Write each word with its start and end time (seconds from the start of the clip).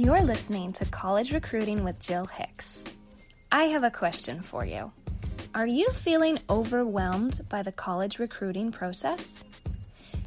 You're 0.00 0.22
listening 0.22 0.72
to 0.72 0.86
College 0.86 1.30
Recruiting 1.30 1.84
with 1.84 2.00
Jill 2.00 2.24
Hicks. 2.24 2.84
I 3.52 3.64
have 3.64 3.84
a 3.84 3.90
question 3.90 4.40
for 4.40 4.64
you. 4.64 4.90
Are 5.54 5.66
you 5.66 5.90
feeling 5.90 6.38
overwhelmed 6.48 7.42
by 7.50 7.62
the 7.62 7.70
college 7.70 8.18
recruiting 8.18 8.72
process? 8.72 9.44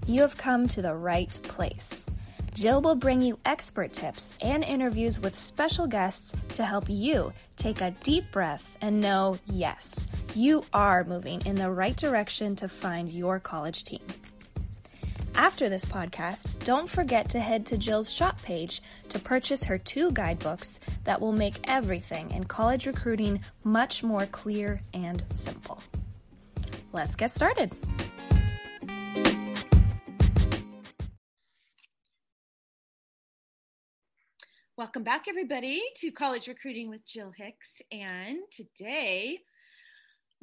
You 0.05 0.21
have 0.21 0.38
come 0.38 0.67
to 0.67 0.84
the 0.84 0.94
right 0.94 1.39
place. 1.41 2.05
Jill 2.54 2.84
will 2.84 2.94
bring 2.94 3.23
you 3.23 3.39
expert 3.45 3.94
tips 3.94 4.34
and 4.41 4.63
interviews 4.63 5.20
with 5.20 5.36
special 5.36 5.88
guests 5.88 6.34
to 6.49 6.63
help 6.63 6.85
you 6.88 7.34
take 7.58 7.81
a 7.81 7.95
deep 8.03 8.31
breath 8.31 8.77
and 8.80 9.02
know 9.02 9.40
yes, 9.48 9.95
you 10.35 10.63
are 10.71 11.03
moving 11.03 11.41
in 11.48 11.55
the 11.55 11.71
right 11.71 11.98
direction 11.98 12.55
to 12.58 12.67
find 12.67 13.12
your 13.12 13.40
college 13.40 13.84
team. 13.84 14.02
After 15.36 15.68
this 15.68 15.84
podcast, 15.84 16.63
don't 16.63 16.88
forget 16.88 17.30
to 17.30 17.39
head 17.39 17.66
to 17.67 17.77
Jill's 17.77 18.12
shop 18.12 18.41
page 18.44 18.81
to 19.09 19.17
purchase 19.17 19.63
her 19.63 19.80
two 19.80 20.12
guidebooks 20.12 20.80
that 21.05 21.20
will 21.20 21.31
make 21.31 21.59
everything 21.63 22.30
in 22.31 22.44
college 22.44 22.85
recruiting 22.85 23.44
much 23.63 24.03
more 24.03 24.27
clear 24.27 24.80
and 24.94 25.23
simple. 25.31 25.81
Let's 26.91 27.16
get 27.16 27.34
started. 27.34 27.72
Welcome 34.77 35.03
back, 35.03 35.25
everybody, 35.27 35.81
to 35.97 36.11
College 36.11 36.47
Recruiting 36.47 36.89
with 36.89 37.05
Jill 37.08 37.31
Hicks. 37.36 37.81
And 37.91 38.38
today 38.52 39.39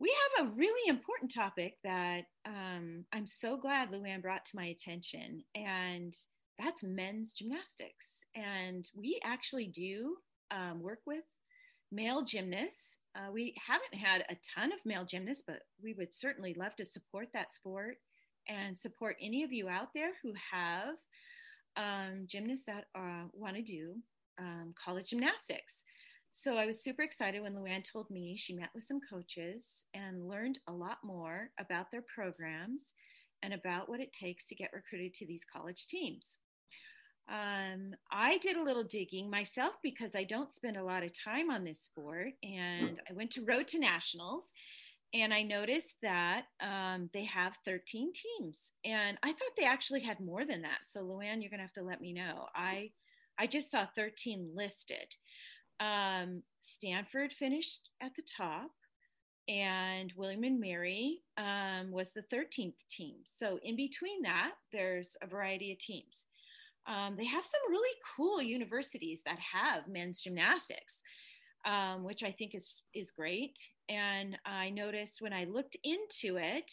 we 0.01 0.13
have 0.39 0.47
a 0.47 0.51
really 0.53 0.89
important 0.89 1.33
topic 1.33 1.77
that 1.85 2.23
um, 2.47 3.05
I'm 3.13 3.27
so 3.27 3.59
glad 3.59 3.91
Luann 3.91 4.23
brought 4.23 4.47
to 4.47 4.57
my 4.57 4.67
attention, 4.67 5.45
and 5.55 6.17
that's 6.59 6.83
men's 6.83 7.35
gymnastics. 7.35 8.25
And 8.35 8.89
we 8.97 9.21
actually 9.23 9.67
do 9.67 10.17
um, 10.51 10.81
work 10.81 11.01
with 11.07 11.25
male 11.93 12.23
gymnasts. 12.23 12.97
Uh, 13.15 13.31
we 13.31 13.55
haven't 13.67 13.95
had 13.95 14.25
a 14.31 14.39
ton 14.55 14.73
of 14.73 14.79
male 14.87 15.05
gymnasts, 15.05 15.45
but 15.47 15.61
we 15.83 15.93
would 15.93 16.15
certainly 16.15 16.55
love 16.55 16.75
to 16.77 16.85
support 16.87 17.29
that 17.35 17.53
sport 17.53 17.97
and 18.49 18.79
support 18.79 19.17
any 19.21 19.45
of 19.45 19.53
you 19.53 19.69
out 19.69 19.89
there 19.95 20.13
who 20.23 20.33
have 20.51 20.95
um, 21.77 22.25
gymnasts 22.27 22.65
that 22.65 22.87
uh, 22.95 23.25
want 23.35 23.57
to 23.57 23.63
do 23.63 23.97
um, 24.39 24.73
college 24.83 25.11
gymnastics. 25.11 25.85
So 26.43 26.57
I 26.57 26.65
was 26.65 26.83
super 26.83 27.03
excited 27.03 27.43
when 27.43 27.55
Luann 27.55 27.85
told 27.85 28.09
me 28.09 28.35
she 28.35 28.55
met 28.55 28.71
with 28.75 28.83
some 28.83 28.99
coaches 29.11 29.85
and 29.93 30.27
learned 30.27 30.59
a 30.69 30.73
lot 30.73 30.97
more 31.05 31.51
about 31.61 31.91
their 31.91 32.01
programs 32.01 32.95
and 33.43 33.53
about 33.53 33.91
what 33.91 34.01
it 34.01 34.15
takes 34.15 34.47
to 34.47 34.55
get 34.55 34.73
recruited 34.73 35.13
to 35.13 35.27
these 35.27 35.45
college 35.45 35.87
teams. 35.87 36.39
Um, 37.29 37.93
I 38.11 38.39
did 38.39 38.57
a 38.57 38.63
little 38.63 38.85
digging 38.85 39.29
myself 39.29 39.75
because 39.83 40.15
I 40.15 40.25
don't 40.25 40.51
spend 40.51 40.79
a 40.79 40.83
lot 40.83 41.03
of 41.03 41.13
time 41.13 41.51
on 41.51 41.63
this 41.63 41.83
sport, 41.83 42.33
and 42.43 42.99
I 43.07 43.13
went 43.13 43.33
to 43.33 43.45
Road 43.45 43.69
to 43.69 43.79
Nationals, 43.79 44.55
and 45.13 45.35
I 45.35 45.43
noticed 45.43 45.97
that 46.01 46.45
um, 46.63 47.11
they 47.13 47.27
have 47.27 47.59
13 47.67 48.13
teams, 48.15 48.73
and 48.87 49.19
I 49.23 49.29
thought 49.29 49.57
they 49.59 49.67
actually 49.67 50.01
had 50.01 50.21
more 50.21 50.47
than 50.47 50.63
that. 50.63 50.87
So, 50.87 51.03
Luann, 51.03 51.43
you're 51.43 51.51
gonna 51.51 51.61
have 51.61 51.75
to 51.75 51.83
let 51.83 52.01
me 52.01 52.15
know. 52.15 52.47
I 52.55 52.93
I 53.41 53.47
just 53.47 53.71
saw 53.71 53.87
13 53.97 54.53
listed. 54.55 55.17
Um, 55.81 56.43
Stanford 56.61 57.33
finished 57.33 57.89
at 58.03 58.15
the 58.15 58.23
top, 58.23 58.71
and 59.49 60.13
William 60.17 60.45
and 60.45 60.61
Mary 60.61 61.21
um, 61.39 61.91
was 61.91 62.13
the 62.13 62.23
13th 62.33 62.75
team. 62.91 63.17
So, 63.25 63.59
in 63.63 63.77
between 63.77 64.23
that, 64.23 64.53
there's 64.73 65.17
a 65.23 65.27
variety 65.27 65.73
of 65.73 65.79
teams. 65.79 66.27
Um, 66.87 67.17
they 67.17 67.27
have 67.27 67.45
some 67.45 67.61
really 67.71 67.97
cool 68.17 68.43
universities 68.43 69.23
that 69.25 69.39
have 69.39 69.89
men's 69.89 70.21
gymnastics, 70.21 71.03
um, 71.65 72.05
which 72.05 72.23
I 72.23 72.33
think 72.33 72.55
is 72.55 72.83
is 72.95 73.11
great. 73.11 73.59
And 73.89 74.39
I 74.45 74.71
noticed 74.71 75.21
when 75.21 75.33
I 75.33 75.45
looked 75.45 75.77
into 75.83 76.37
it, 76.37 76.71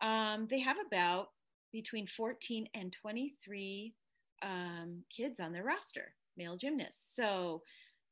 um, 0.00 0.46
they 0.50 0.60
have 0.60 0.76
about 0.86 1.28
between 1.72 2.06
14 2.06 2.68
and 2.74 2.92
23 2.92 3.94
um, 4.42 5.02
kids 5.14 5.40
on 5.40 5.52
their 5.52 5.64
roster, 5.64 6.14
male 6.36 6.56
gymnasts. 6.56 7.14
So 7.14 7.62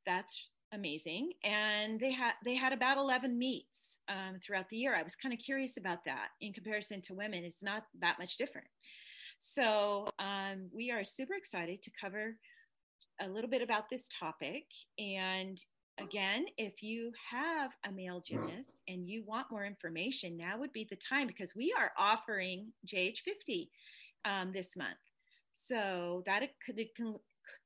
that's 0.06 0.50
amazing. 0.72 1.32
And 1.44 2.00
they 2.00 2.10
had 2.10 2.32
they 2.44 2.54
had 2.54 2.72
about 2.72 2.98
11 2.98 3.38
meets 3.38 3.98
um, 4.08 4.38
throughout 4.42 4.68
the 4.68 4.76
year. 4.76 4.94
I 4.94 5.02
was 5.02 5.14
kind 5.14 5.32
of 5.32 5.38
curious 5.38 5.76
about 5.76 6.04
that 6.06 6.28
in 6.40 6.52
comparison 6.52 7.00
to 7.02 7.14
women. 7.14 7.44
It's 7.44 7.62
not 7.62 7.84
that 8.00 8.18
much 8.18 8.36
different. 8.36 8.68
So 9.38 10.08
um, 10.18 10.68
we 10.74 10.90
are 10.90 11.04
super 11.04 11.34
excited 11.34 11.82
to 11.82 11.90
cover 12.00 12.36
a 13.20 13.28
little 13.28 13.50
bit 13.50 13.62
about 13.62 13.90
this 13.90 14.08
topic. 14.18 14.64
And 14.98 15.60
again, 16.00 16.46
if 16.56 16.82
you 16.82 17.12
have 17.30 17.72
a 17.84 17.92
male 17.92 18.22
gymnast 18.24 18.80
and 18.88 19.06
you 19.06 19.24
want 19.26 19.50
more 19.50 19.66
information, 19.66 20.36
now 20.36 20.58
would 20.58 20.72
be 20.72 20.86
the 20.88 20.96
time 20.96 21.26
because 21.26 21.54
we 21.54 21.74
are 21.76 21.92
offering 21.98 22.72
JH50 22.86 23.68
um, 24.24 24.52
this 24.52 24.76
month. 24.76 24.96
So 25.52 26.22
that 26.26 26.42
could 26.64 26.76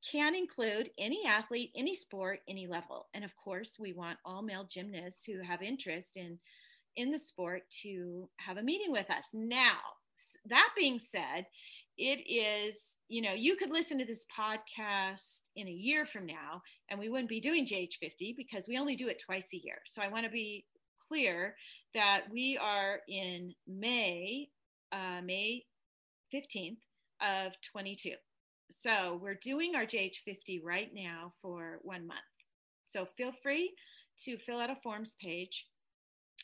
can 0.09 0.35
include 0.35 0.89
any 0.97 1.21
athlete, 1.27 1.71
any 1.75 1.95
sport, 1.95 2.39
any 2.47 2.67
level. 2.67 3.07
And 3.13 3.23
of 3.23 3.35
course, 3.35 3.77
we 3.79 3.93
want 3.93 4.19
all 4.25 4.41
male 4.41 4.67
gymnasts 4.69 5.23
who 5.25 5.41
have 5.41 5.61
interest 5.61 6.17
in 6.17 6.39
in 6.95 7.11
the 7.11 7.19
sport 7.19 7.61
to 7.83 8.27
have 8.37 8.57
a 8.57 8.63
meeting 8.63 8.91
with 8.91 9.09
us. 9.11 9.29
Now, 9.33 9.77
that 10.47 10.69
being 10.75 10.97
said, 10.97 11.45
it 11.97 12.21
is, 12.27 12.97
you 13.07 13.21
know, 13.21 13.33
you 13.33 13.55
could 13.55 13.69
listen 13.71 13.97
to 13.99 14.05
this 14.05 14.25
podcast 14.35 15.41
in 15.55 15.67
a 15.67 15.71
year 15.71 16.05
from 16.05 16.25
now 16.25 16.61
and 16.89 16.99
we 16.99 17.09
wouldn't 17.09 17.29
be 17.29 17.39
doing 17.39 17.65
JH50 17.65 18.35
because 18.35 18.67
we 18.67 18.77
only 18.77 18.95
do 18.95 19.07
it 19.07 19.21
twice 19.23 19.53
a 19.53 19.57
year. 19.57 19.77
So 19.85 20.01
I 20.01 20.07
want 20.07 20.25
to 20.25 20.31
be 20.31 20.65
clear 21.07 21.55
that 21.93 22.23
we 22.31 22.57
are 22.61 22.99
in 23.07 23.53
May, 23.67 24.49
uh, 24.91 25.21
May 25.23 25.65
15th 26.33 26.77
of 27.21 27.53
22. 27.71 28.11
So 28.71 29.19
we're 29.21 29.39
doing 29.41 29.75
our 29.75 29.85
JH50 29.85 30.61
right 30.63 30.89
now 30.93 31.33
for 31.41 31.79
one 31.81 32.05
month. 32.05 32.19
So 32.87 33.05
feel 33.05 33.31
free 33.31 33.73
to 34.23 34.37
fill 34.37 34.59
out 34.59 34.69
a 34.69 34.75
forms 34.75 35.15
page 35.21 35.65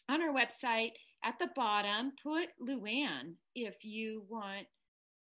on 0.10 0.22
our 0.22 0.34
website. 0.34 0.92
At 1.24 1.40
the 1.40 1.50
bottom, 1.56 2.12
put 2.22 2.50
Luann 2.62 3.36
if 3.56 3.84
you 3.84 4.26
want 4.30 4.68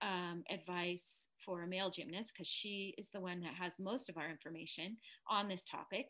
um, 0.02 0.44
advice 0.50 1.30
for 1.38 1.64
a 1.64 1.68
male 1.68 1.90
gymnast, 1.90 2.34
because 2.34 2.48
she 2.48 2.94
is 2.98 3.10
the 3.10 3.22
one 3.22 3.40
that 3.42 3.54
has 3.54 3.80
most 3.80 4.10
of 4.10 4.18
our 4.18 4.30
information 4.30 4.98
on 5.30 5.48
this 5.48 5.64
topic. 5.64 6.10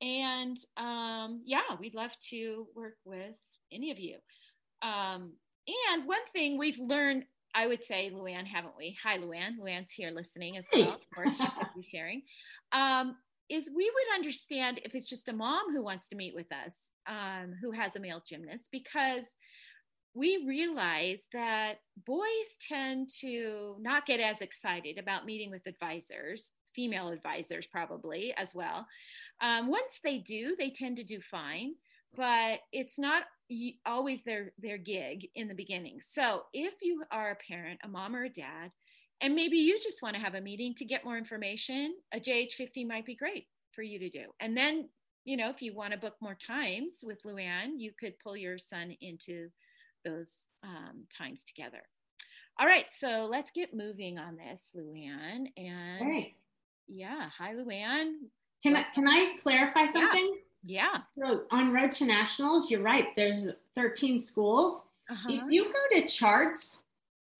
And 0.00 0.56
um, 0.76 1.42
yeah, 1.44 1.76
we'd 1.78 1.94
love 1.94 2.16
to 2.30 2.66
work 2.74 2.96
with 3.04 3.36
any 3.70 3.90
of 3.90 3.98
you. 3.98 4.16
Um, 4.82 5.34
and 5.94 6.06
one 6.06 6.24
thing 6.32 6.58
we've 6.58 6.78
learned 6.78 7.24
I 7.54 7.66
would 7.66 7.84
say, 7.84 8.10
Luann, 8.14 8.46
haven't 8.46 8.76
we? 8.78 8.96
Hi, 9.02 9.18
Luann. 9.18 9.58
Luann's 9.60 9.90
here 9.90 10.10
listening 10.10 10.56
as 10.56 10.66
well. 10.72 10.94
Of 10.94 11.10
course, 11.14 11.36
she 11.36 11.44
could 11.44 11.66
be 11.76 11.82
sharing. 11.82 12.22
Um, 12.74 13.16
is 13.50 13.68
we 13.68 13.84
would 13.84 14.14
understand 14.14 14.80
if 14.82 14.94
it's 14.94 15.10
just 15.10 15.28
a 15.28 15.32
mom 15.34 15.74
who 15.74 15.84
wants 15.84 16.08
to 16.08 16.16
meet 16.16 16.34
with 16.34 16.50
us, 16.50 16.74
um, 17.06 17.52
who 17.60 17.70
has 17.70 17.94
a 17.94 18.00
male 18.00 18.22
gymnast, 18.26 18.70
because 18.72 19.28
we 20.14 20.44
realize 20.46 21.20
that 21.34 21.80
boys 22.06 22.56
tend 22.66 23.10
to 23.20 23.76
not 23.78 24.06
get 24.06 24.20
as 24.20 24.40
excited 24.40 24.96
about 24.96 25.26
meeting 25.26 25.50
with 25.50 25.66
advisors, 25.66 26.52
female 26.74 27.08
advisors 27.08 27.66
probably 27.66 28.32
as 28.38 28.54
well. 28.54 28.86
Um, 29.42 29.68
once 29.68 30.00
they 30.02 30.16
do, 30.16 30.56
they 30.58 30.70
tend 30.70 30.96
to 30.96 31.04
do 31.04 31.20
fine 31.20 31.74
but 32.16 32.60
it's 32.72 32.98
not 32.98 33.24
always 33.84 34.22
their 34.22 34.52
their 34.58 34.78
gig 34.78 35.28
in 35.34 35.48
the 35.48 35.54
beginning. 35.54 36.00
So 36.00 36.42
if 36.52 36.74
you 36.80 37.04
are 37.10 37.32
a 37.32 37.52
parent, 37.52 37.80
a 37.84 37.88
mom 37.88 38.16
or 38.16 38.24
a 38.24 38.30
dad, 38.30 38.70
and 39.20 39.34
maybe 39.34 39.56
you 39.56 39.78
just 39.80 40.02
want 40.02 40.14
to 40.16 40.20
have 40.20 40.34
a 40.34 40.40
meeting 40.40 40.74
to 40.76 40.84
get 40.84 41.04
more 41.04 41.16
information, 41.16 41.94
a 42.12 42.18
JH50 42.18 42.86
might 42.86 43.06
be 43.06 43.14
great 43.14 43.46
for 43.72 43.82
you 43.82 43.98
to 43.98 44.08
do. 44.08 44.26
And 44.40 44.56
then, 44.56 44.88
you 45.24 45.36
know, 45.36 45.48
if 45.48 45.62
you 45.62 45.74
want 45.74 45.92
to 45.92 45.98
book 45.98 46.16
more 46.20 46.34
times 46.34 46.98
with 47.02 47.22
Luann, 47.22 47.74
you 47.76 47.92
could 47.98 48.18
pull 48.18 48.36
your 48.36 48.58
son 48.58 48.96
into 49.00 49.48
those 50.04 50.46
um, 50.64 51.04
times 51.16 51.44
together. 51.44 51.82
All 52.58 52.66
right, 52.66 52.86
so 52.90 53.28
let's 53.30 53.50
get 53.54 53.74
moving 53.74 54.18
on 54.18 54.36
this, 54.36 54.70
Luann. 54.76 55.46
And 55.56 56.14
hey. 56.14 56.34
yeah, 56.88 57.28
hi, 57.38 57.54
Luann. 57.54 58.14
Can 58.62 58.76
I 58.76 58.84
can 58.94 59.08
I 59.08 59.36
clarify 59.40 59.86
something? 59.86 60.34
Yeah. 60.34 60.40
Yeah. 60.64 60.98
So 61.18 61.42
on 61.50 61.72
Road 61.72 61.92
to 61.92 62.06
Nationals, 62.06 62.70
you're 62.70 62.82
right. 62.82 63.08
There's 63.16 63.48
13 63.74 64.20
schools. 64.20 64.82
Uh-huh. 65.10 65.28
If 65.30 65.42
you 65.50 65.64
go 65.64 66.00
to 66.00 66.06
charts 66.06 66.82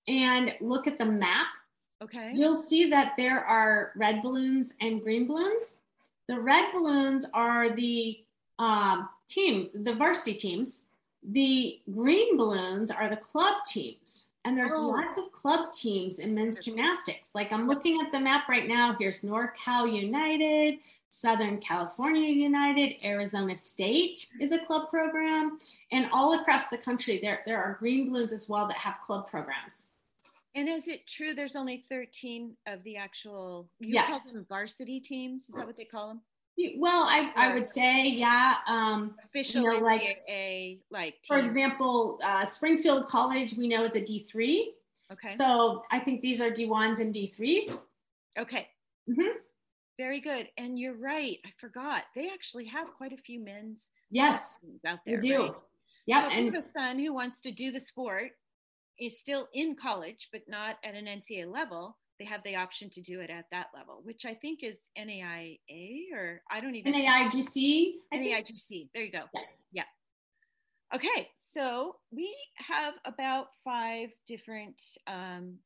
and 0.08 0.54
look 0.60 0.86
at 0.86 0.98
the 0.98 1.04
map, 1.04 1.46
okay, 2.02 2.32
you'll 2.34 2.56
see 2.56 2.90
that 2.90 3.14
there 3.16 3.44
are 3.44 3.92
red 3.96 4.22
balloons 4.22 4.74
and 4.80 5.02
green 5.02 5.26
balloons. 5.26 5.78
The 6.28 6.38
red 6.40 6.72
balloons 6.72 7.26
are 7.32 7.74
the 7.74 8.18
um, 8.58 9.08
team, 9.28 9.70
the 9.74 9.94
varsity 9.94 10.34
teams. 10.34 10.82
The 11.22 11.80
green 11.94 12.36
balloons 12.36 12.90
are 12.90 13.08
the 13.08 13.16
club 13.16 13.64
teams. 13.66 14.26
And 14.44 14.58
there's 14.58 14.72
oh. 14.72 14.88
lots 14.88 15.18
of 15.18 15.30
club 15.30 15.72
teams 15.72 16.18
in 16.18 16.34
men's 16.34 16.58
gymnastics. 16.58 17.30
Like 17.34 17.52
I'm 17.52 17.68
looking 17.68 18.00
at 18.00 18.10
the 18.10 18.18
map 18.18 18.48
right 18.48 18.66
now. 18.66 18.96
Here's 18.98 19.20
NorCal 19.20 19.92
United, 19.92 20.78
Southern 21.12 21.58
California 21.58 22.30
United, 22.32 22.94
Arizona 23.04 23.54
State 23.54 24.28
is 24.40 24.50
a 24.52 24.58
club 24.60 24.88
program. 24.88 25.58
And 25.92 26.08
all 26.10 26.40
across 26.40 26.68
the 26.68 26.78
country, 26.78 27.18
there, 27.20 27.40
there 27.44 27.62
are 27.62 27.76
green 27.78 28.08
balloons 28.08 28.32
as 28.32 28.48
well 28.48 28.66
that 28.68 28.78
have 28.78 28.96
club 29.04 29.28
programs. 29.30 29.88
And 30.54 30.70
is 30.70 30.88
it 30.88 31.06
true 31.06 31.34
there's 31.34 31.54
only 31.54 31.84
13 31.86 32.56
of 32.66 32.82
the 32.82 32.96
actual, 32.96 33.68
you 33.78 33.92
yes. 33.92 34.08
call 34.08 34.32
them 34.32 34.46
varsity 34.48 35.00
teams? 35.00 35.50
Is 35.50 35.54
that 35.56 35.66
what 35.66 35.76
they 35.76 35.84
call 35.84 36.08
them? 36.08 36.22
Well, 36.78 37.04
I, 37.04 37.30
I 37.36 37.52
would 37.52 37.68
say, 37.68 38.08
yeah. 38.08 38.54
Um, 38.66 39.14
Official 39.22 39.64
you 39.64 39.80
know, 39.80 39.84
like, 39.84 40.22
a 40.30 40.78
like. 40.90 41.16
For 41.26 41.38
example, 41.38 42.20
uh, 42.24 42.46
Springfield 42.46 43.06
College 43.06 43.52
we 43.58 43.68
know 43.68 43.84
is 43.84 43.96
a 43.96 44.00
D3. 44.00 44.62
Okay. 45.12 45.36
So 45.36 45.82
I 45.90 45.98
think 45.98 46.22
these 46.22 46.40
are 46.40 46.50
D1s 46.50 47.00
and 47.00 47.14
D3s. 47.14 47.80
Okay. 48.38 48.68
Mm-hmm. 49.10 49.36
Very 49.98 50.20
good. 50.20 50.48
And 50.56 50.78
you're 50.78 50.96
right. 50.96 51.38
I 51.44 51.50
forgot. 51.60 52.04
They 52.14 52.28
actually 52.28 52.66
have 52.66 52.88
quite 52.96 53.12
a 53.12 53.16
few 53.16 53.40
men's 53.44 53.90
yes 54.10 54.56
out 54.86 55.00
there. 55.06 55.20
They 55.20 55.28
do. 55.28 55.42
Right? 55.42 55.52
Yeah. 56.06 56.22
So 56.22 56.28
and 56.30 56.38
if 56.40 56.44
you 56.46 56.52
have 56.52 56.64
a 56.64 56.70
son 56.70 56.98
who 56.98 57.12
wants 57.14 57.40
to 57.42 57.52
do 57.52 57.70
the 57.70 57.80
sport, 57.80 58.32
is 58.98 59.18
still 59.18 59.48
in 59.54 59.74
college, 59.74 60.28
but 60.32 60.42
not 60.48 60.76
at 60.84 60.94
an 60.94 61.06
NCAA 61.06 61.52
level, 61.52 61.96
they 62.18 62.24
have 62.24 62.42
the 62.44 62.56
option 62.56 62.88
to 62.90 63.00
do 63.00 63.20
it 63.20 63.30
at 63.30 63.46
that 63.50 63.68
level, 63.74 64.00
which 64.04 64.24
I 64.24 64.34
think 64.34 64.62
is 64.62 64.78
NAIA 64.98 65.58
or 66.14 66.42
I 66.50 66.60
don't 66.60 66.74
even 66.74 66.92
NAIGC. 66.92 67.94
NAIGC. 68.14 68.88
There 68.94 69.02
you 69.02 69.12
go. 69.12 69.24
Yeah. 69.34 69.40
yeah. 69.72 69.84
Okay, 70.94 71.30
so 71.42 71.96
we 72.12 72.36
have 72.56 72.94
about 73.06 73.46
five 73.64 74.10
different 74.26 74.80
um, 75.06 75.56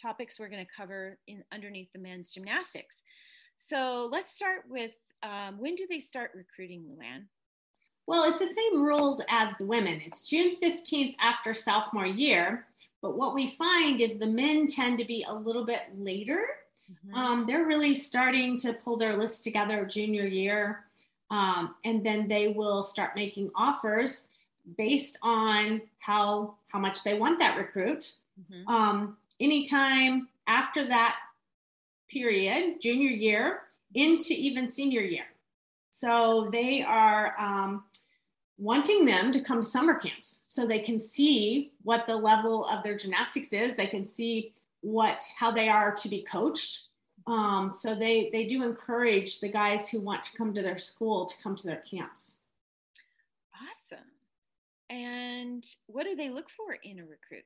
topics 0.00 0.38
we're 0.38 0.48
going 0.48 0.64
to 0.64 0.72
cover 0.74 1.18
in 1.26 1.42
underneath 1.52 1.92
the 1.92 1.98
men's 1.98 2.32
gymnastics. 2.32 3.02
So 3.56 4.08
let's 4.10 4.34
start 4.34 4.64
with 4.68 4.92
um, 5.22 5.58
when 5.58 5.74
do 5.74 5.86
they 5.88 6.00
start 6.00 6.32
recruiting, 6.34 6.82
Luann? 6.82 7.24
Well, 8.06 8.24
it's 8.24 8.38
the 8.38 8.46
same 8.46 8.82
rules 8.82 9.22
as 9.30 9.50
the 9.58 9.64
women. 9.64 10.02
It's 10.04 10.22
June 10.22 10.56
15th 10.62 11.16
after 11.20 11.54
sophomore 11.54 12.06
year. 12.06 12.66
But 13.00 13.16
what 13.16 13.34
we 13.34 13.54
find 13.56 14.00
is 14.00 14.18
the 14.18 14.26
men 14.26 14.66
tend 14.66 14.98
to 14.98 15.04
be 15.04 15.24
a 15.28 15.34
little 15.34 15.64
bit 15.64 15.82
later. 15.96 16.46
Mm-hmm. 16.90 17.14
Um, 17.14 17.44
they're 17.46 17.66
really 17.66 17.94
starting 17.94 18.58
to 18.58 18.74
pull 18.74 18.96
their 18.96 19.16
list 19.16 19.42
together 19.42 19.84
junior 19.86 20.26
year. 20.26 20.84
Um, 21.30 21.74
and 21.84 22.04
then 22.04 22.28
they 22.28 22.48
will 22.48 22.82
start 22.82 23.14
making 23.14 23.50
offers 23.56 24.26
based 24.76 25.18
on 25.22 25.82
how 25.98 26.56
how 26.68 26.78
much 26.78 27.02
they 27.02 27.18
want 27.18 27.38
that 27.38 27.56
recruit. 27.56 28.12
Mm-hmm. 28.40 28.68
Um, 28.68 29.16
anytime 29.40 30.28
after 30.46 30.86
that 30.88 31.16
period, 32.14 32.80
junior 32.80 33.10
year 33.10 33.62
into 33.94 34.32
even 34.32 34.68
senior 34.68 35.02
year. 35.02 35.26
So 35.90 36.48
they 36.50 36.82
are 36.82 37.38
um, 37.38 37.84
wanting 38.56 39.04
them 39.04 39.32
to 39.32 39.40
come 39.40 39.60
to 39.60 39.66
summer 39.66 39.94
camps 39.94 40.40
so 40.44 40.66
they 40.66 40.78
can 40.78 40.98
see 40.98 41.72
what 41.82 42.06
the 42.06 42.16
level 42.16 42.66
of 42.66 42.82
their 42.82 42.96
gymnastics 42.96 43.52
is. 43.52 43.76
They 43.76 43.86
can 43.86 44.06
see 44.06 44.54
what 44.80 45.22
how 45.38 45.50
they 45.50 45.68
are 45.68 45.92
to 45.94 46.08
be 46.08 46.22
coached. 46.22 46.84
Um, 47.26 47.72
so 47.72 47.94
they 47.94 48.30
they 48.32 48.44
do 48.44 48.62
encourage 48.62 49.40
the 49.40 49.48
guys 49.48 49.88
who 49.88 50.00
want 50.00 50.22
to 50.24 50.36
come 50.36 50.54
to 50.54 50.62
their 50.62 50.78
school 50.78 51.26
to 51.26 51.42
come 51.42 51.56
to 51.56 51.66
their 51.66 51.82
camps. 51.90 52.38
Awesome. 53.54 54.10
And 54.90 55.64
what 55.86 56.04
do 56.04 56.14
they 56.14 56.28
look 56.28 56.50
for 56.50 56.76
in 56.82 56.98
a 56.98 57.02
recruit? 57.02 57.44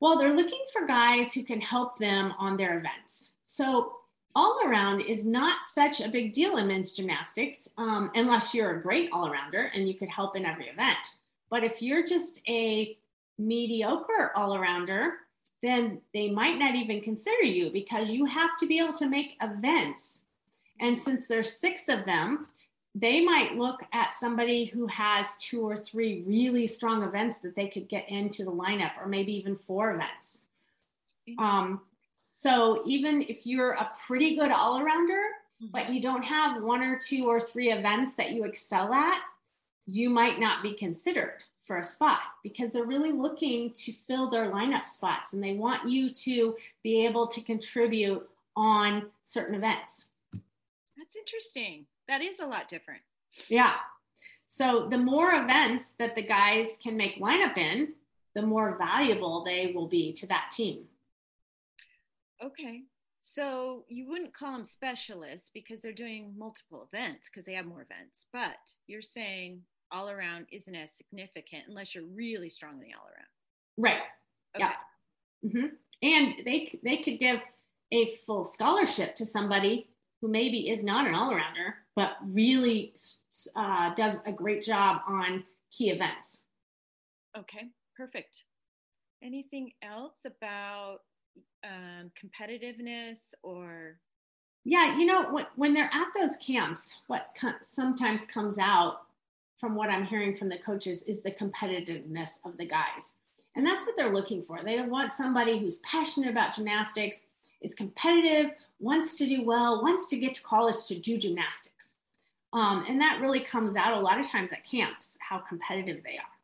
Well, 0.00 0.18
they're 0.18 0.36
looking 0.36 0.64
for 0.72 0.86
guys 0.86 1.32
who 1.32 1.42
can 1.42 1.60
help 1.60 1.98
them 1.98 2.32
on 2.38 2.56
their 2.56 2.78
events. 2.78 3.32
So 3.44 3.96
all 4.34 4.60
around 4.64 5.00
is 5.00 5.26
not 5.26 5.66
such 5.66 6.00
a 6.00 6.08
big 6.08 6.32
deal 6.32 6.58
in 6.58 6.68
men's 6.68 6.92
gymnastics 6.92 7.68
um, 7.76 8.10
unless 8.14 8.54
you're 8.54 8.78
a 8.78 8.82
great 8.82 9.10
all 9.12 9.28
arounder 9.28 9.70
and 9.74 9.88
you 9.88 9.94
could 9.94 10.08
help 10.08 10.36
in 10.36 10.44
every 10.44 10.68
event. 10.68 11.16
But 11.50 11.64
if 11.64 11.82
you're 11.82 12.06
just 12.06 12.40
a 12.48 12.96
mediocre 13.38 14.30
all 14.36 14.56
arounder, 14.56 15.12
then 15.62 16.00
they 16.14 16.30
might 16.30 16.58
not 16.58 16.76
even 16.76 17.00
consider 17.00 17.42
you 17.42 17.70
because 17.70 18.10
you 18.10 18.24
have 18.26 18.56
to 18.58 18.66
be 18.66 18.78
able 18.78 18.92
to 18.92 19.08
make 19.08 19.36
events. 19.42 20.22
And 20.80 21.00
since 21.00 21.26
there's 21.26 21.58
six 21.58 21.88
of 21.88 22.04
them, 22.04 22.46
they 23.00 23.20
might 23.20 23.56
look 23.56 23.80
at 23.92 24.16
somebody 24.16 24.64
who 24.64 24.86
has 24.86 25.36
two 25.38 25.60
or 25.60 25.76
three 25.76 26.22
really 26.26 26.66
strong 26.66 27.02
events 27.02 27.38
that 27.38 27.54
they 27.54 27.68
could 27.68 27.88
get 27.88 28.08
into 28.08 28.44
the 28.44 28.52
lineup, 28.52 28.92
or 29.00 29.06
maybe 29.06 29.32
even 29.32 29.56
four 29.56 29.94
events. 29.94 30.48
Um, 31.38 31.82
so 32.14 32.82
even 32.86 33.22
if 33.22 33.46
you're 33.46 33.72
a 33.72 33.90
pretty 34.06 34.34
good 34.34 34.50
all 34.50 34.80
arounder, 34.80 35.22
mm-hmm. 35.62 35.66
but 35.72 35.90
you 35.90 36.00
don't 36.00 36.24
have 36.24 36.62
one 36.62 36.82
or 36.82 36.98
two 36.98 37.26
or 37.28 37.40
three 37.40 37.70
events 37.70 38.14
that 38.14 38.30
you 38.30 38.44
excel 38.44 38.92
at, 38.92 39.20
you 39.86 40.10
might 40.10 40.40
not 40.40 40.62
be 40.62 40.72
considered 40.72 41.44
for 41.64 41.78
a 41.78 41.84
spot 41.84 42.20
because 42.42 42.72
they're 42.72 42.84
really 42.84 43.12
looking 43.12 43.70
to 43.72 43.92
fill 43.92 44.30
their 44.30 44.50
lineup 44.50 44.86
spots 44.86 45.34
and 45.34 45.42
they 45.42 45.54
want 45.54 45.88
you 45.88 46.10
to 46.10 46.56
be 46.82 47.04
able 47.04 47.26
to 47.26 47.42
contribute 47.42 48.26
on 48.56 49.10
certain 49.24 49.54
events. 49.54 50.06
That's 50.96 51.14
interesting. 51.14 51.86
That 52.08 52.22
is 52.22 52.40
a 52.40 52.46
lot 52.46 52.68
different. 52.68 53.02
Yeah. 53.48 53.74
So 54.46 54.88
the 54.90 54.98
more 54.98 55.32
events 55.34 55.90
that 55.98 56.14
the 56.14 56.22
guys 56.22 56.78
can 56.82 56.96
make 56.96 57.20
lineup 57.20 57.58
in, 57.58 57.92
the 58.34 58.42
more 58.42 58.78
valuable 58.78 59.44
they 59.44 59.72
will 59.74 59.88
be 59.88 60.12
to 60.14 60.26
that 60.28 60.50
team. 60.50 60.84
Okay. 62.42 62.82
So 63.20 63.84
you 63.88 64.08
wouldn't 64.08 64.32
call 64.32 64.52
them 64.52 64.64
specialists 64.64 65.50
because 65.52 65.80
they're 65.80 65.92
doing 65.92 66.32
multiple 66.38 66.88
events 66.90 67.28
because 67.28 67.44
they 67.44 67.54
have 67.54 67.66
more 67.66 67.82
events. 67.82 68.26
But 68.32 68.56
you're 68.86 69.02
saying 69.02 69.62
all 69.90 70.08
around 70.08 70.46
isn't 70.52 70.74
as 70.74 70.96
significant 70.96 71.64
unless 71.68 71.94
you're 71.94 72.04
really 72.04 72.48
strong 72.48 72.72
strongly 72.72 72.94
all 72.98 73.06
around. 73.06 73.26
Right. 73.76 74.02
Okay. 74.56 74.64
Yeah. 74.64 75.48
Mm-hmm. 75.48 75.66
And 76.02 76.34
they 76.44 76.78
they 76.82 76.98
could 76.98 77.18
give 77.18 77.40
a 77.92 78.16
full 78.26 78.44
scholarship 78.44 79.14
to 79.16 79.26
somebody 79.26 79.88
who 80.20 80.28
maybe 80.28 80.70
is 80.70 80.84
not 80.84 81.06
an 81.06 81.14
all 81.14 81.32
arounder 81.32 81.74
but 81.98 82.12
really 82.24 82.94
uh, 83.56 83.92
does 83.94 84.18
a 84.24 84.30
great 84.30 84.62
job 84.62 85.00
on 85.08 85.42
key 85.72 85.90
events. 85.90 86.42
Okay. 87.36 87.70
Perfect. 87.96 88.44
Anything 89.20 89.72
else 89.82 90.14
about 90.24 90.98
um, 91.64 92.12
competitiveness 92.14 93.34
or 93.42 93.98
yeah 94.64 94.96
you 94.96 95.06
know 95.06 95.28
when, 95.32 95.46
when 95.56 95.74
they're 95.74 95.90
at 95.92 96.06
those 96.16 96.36
camps 96.36 97.00
what 97.08 97.36
sometimes 97.64 98.24
comes 98.26 98.58
out 98.58 99.02
from 99.56 99.74
what 99.74 99.88
i'm 99.88 100.04
hearing 100.04 100.36
from 100.36 100.48
the 100.48 100.58
coaches 100.58 101.02
is 101.04 101.20
the 101.22 101.30
competitiveness 101.30 102.30
of 102.44 102.56
the 102.58 102.64
guys 102.64 103.14
and 103.56 103.66
that's 103.66 103.86
what 103.86 103.96
they're 103.96 104.12
looking 104.12 104.42
for 104.42 104.60
they 104.64 104.80
want 104.82 105.14
somebody 105.14 105.58
who's 105.58 105.80
passionate 105.80 106.30
about 106.30 106.54
gymnastics 106.54 107.22
is 107.60 107.74
competitive 107.74 108.52
wants 108.80 109.16
to 109.16 109.26
do 109.26 109.44
well 109.44 109.82
wants 109.82 110.06
to 110.08 110.16
get 110.16 110.34
to 110.34 110.42
college 110.42 110.84
to 110.86 110.98
do 110.98 111.18
gymnastics 111.18 111.77
um, 112.52 112.84
and 112.88 113.00
that 113.00 113.18
really 113.20 113.40
comes 113.40 113.76
out 113.76 113.92
a 113.92 114.00
lot 114.00 114.18
of 114.18 114.30
times 114.30 114.52
at 114.52 114.64
camps 114.64 115.16
how 115.20 115.38
competitive 115.38 116.02
they 116.04 116.16
are 116.16 116.38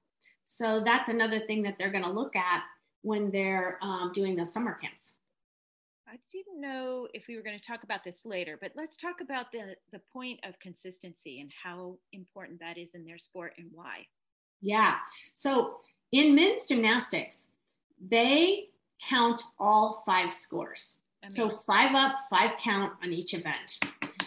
so 0.47 0.81
that's 0.85 1.09
another 1.09 1.41
thing 1.41 1.63
that 1.63 1.77
they're 1.79 1.91
going 1.91 2.05
to 2.05 2.11
look 2.11 2.37
at 2.37 2.63
when 3.03 3.31
they're 3.31 3.79
um, 3.83 4.13
doing 4.15 4.37
those 4.37 4.53
summer 4.53 4.75
camps. 4.81 5.15
I 6.09 6.19
didn't 6.33 6.61
know 6.61 7.09
if 7.13 7.27
we 7.29 7.37
were 7.37 7.43
going 7.43 7.59
to 7.59 7.65
talk 7.65 7.83
about 7.83 8.05
this 8.05 8.21
later, 8.25 8.57
but 8.61 8.73
let's 8.77 8.97
talk 8.97 9.21
about 9.21 9.51
the, 9.53 9.75
the 9.91 10.01
point 10.13 10.41
of 10.45 10.59
consistency 10.61 11.41
and 11.41 11.51
how 11.63 11.97
important 12.13 12.61
that 12.61 12.79
is 12.79 12.95
in 12.95 13.05
their 13.05 13.19
sport 13.19 13.55
and 13.59 13.69
why. 13.73 14.07
Yeah. 14.61 14.97
So 15.35 15.81
in 16.13 16.35
men's 16.35 16.67
gymnastics, 16.67 17.47
they 18.01 18.69
count 19.09 19.43
all 19.59 20.03
five 20.07 20.33
scores. 20.33 20.99
So 21.29 21.49
five 21.49 21.95
up, 21.95 22.17
five 22.29 22.57
count 22.59 22.93
on 23.03 23.13
each 23.13 23.33
event. 23.33 23.81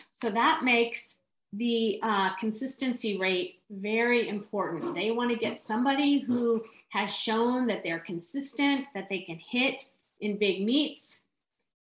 So 0.10 0.32
that 0.32 0.64
makes 0.64 1.16
the 1.58 2.00
uh, 2.04 2.36
consistency 2.36 3.18
rate 3.18 3.60
very 3.70 4.30
important. 4.30 4.96
They 4.96 5.12
want 5.12 5.32
to 5.32 5.36
get 5.36 5.60
somebody 5.60 6.20
who 6.20 6.64
has 6.90 7.14
shown 7.14 7.68
that 7.68 7.84
they're 7.84 8.00
consistent, 8.00 8.88
that 8.94 9.10
they 9.10 9.20
can 9.20 9.38
hit 9.38 9.86
in 10.22 10.38
big 10.38 10.64
meets, 10.64 11.20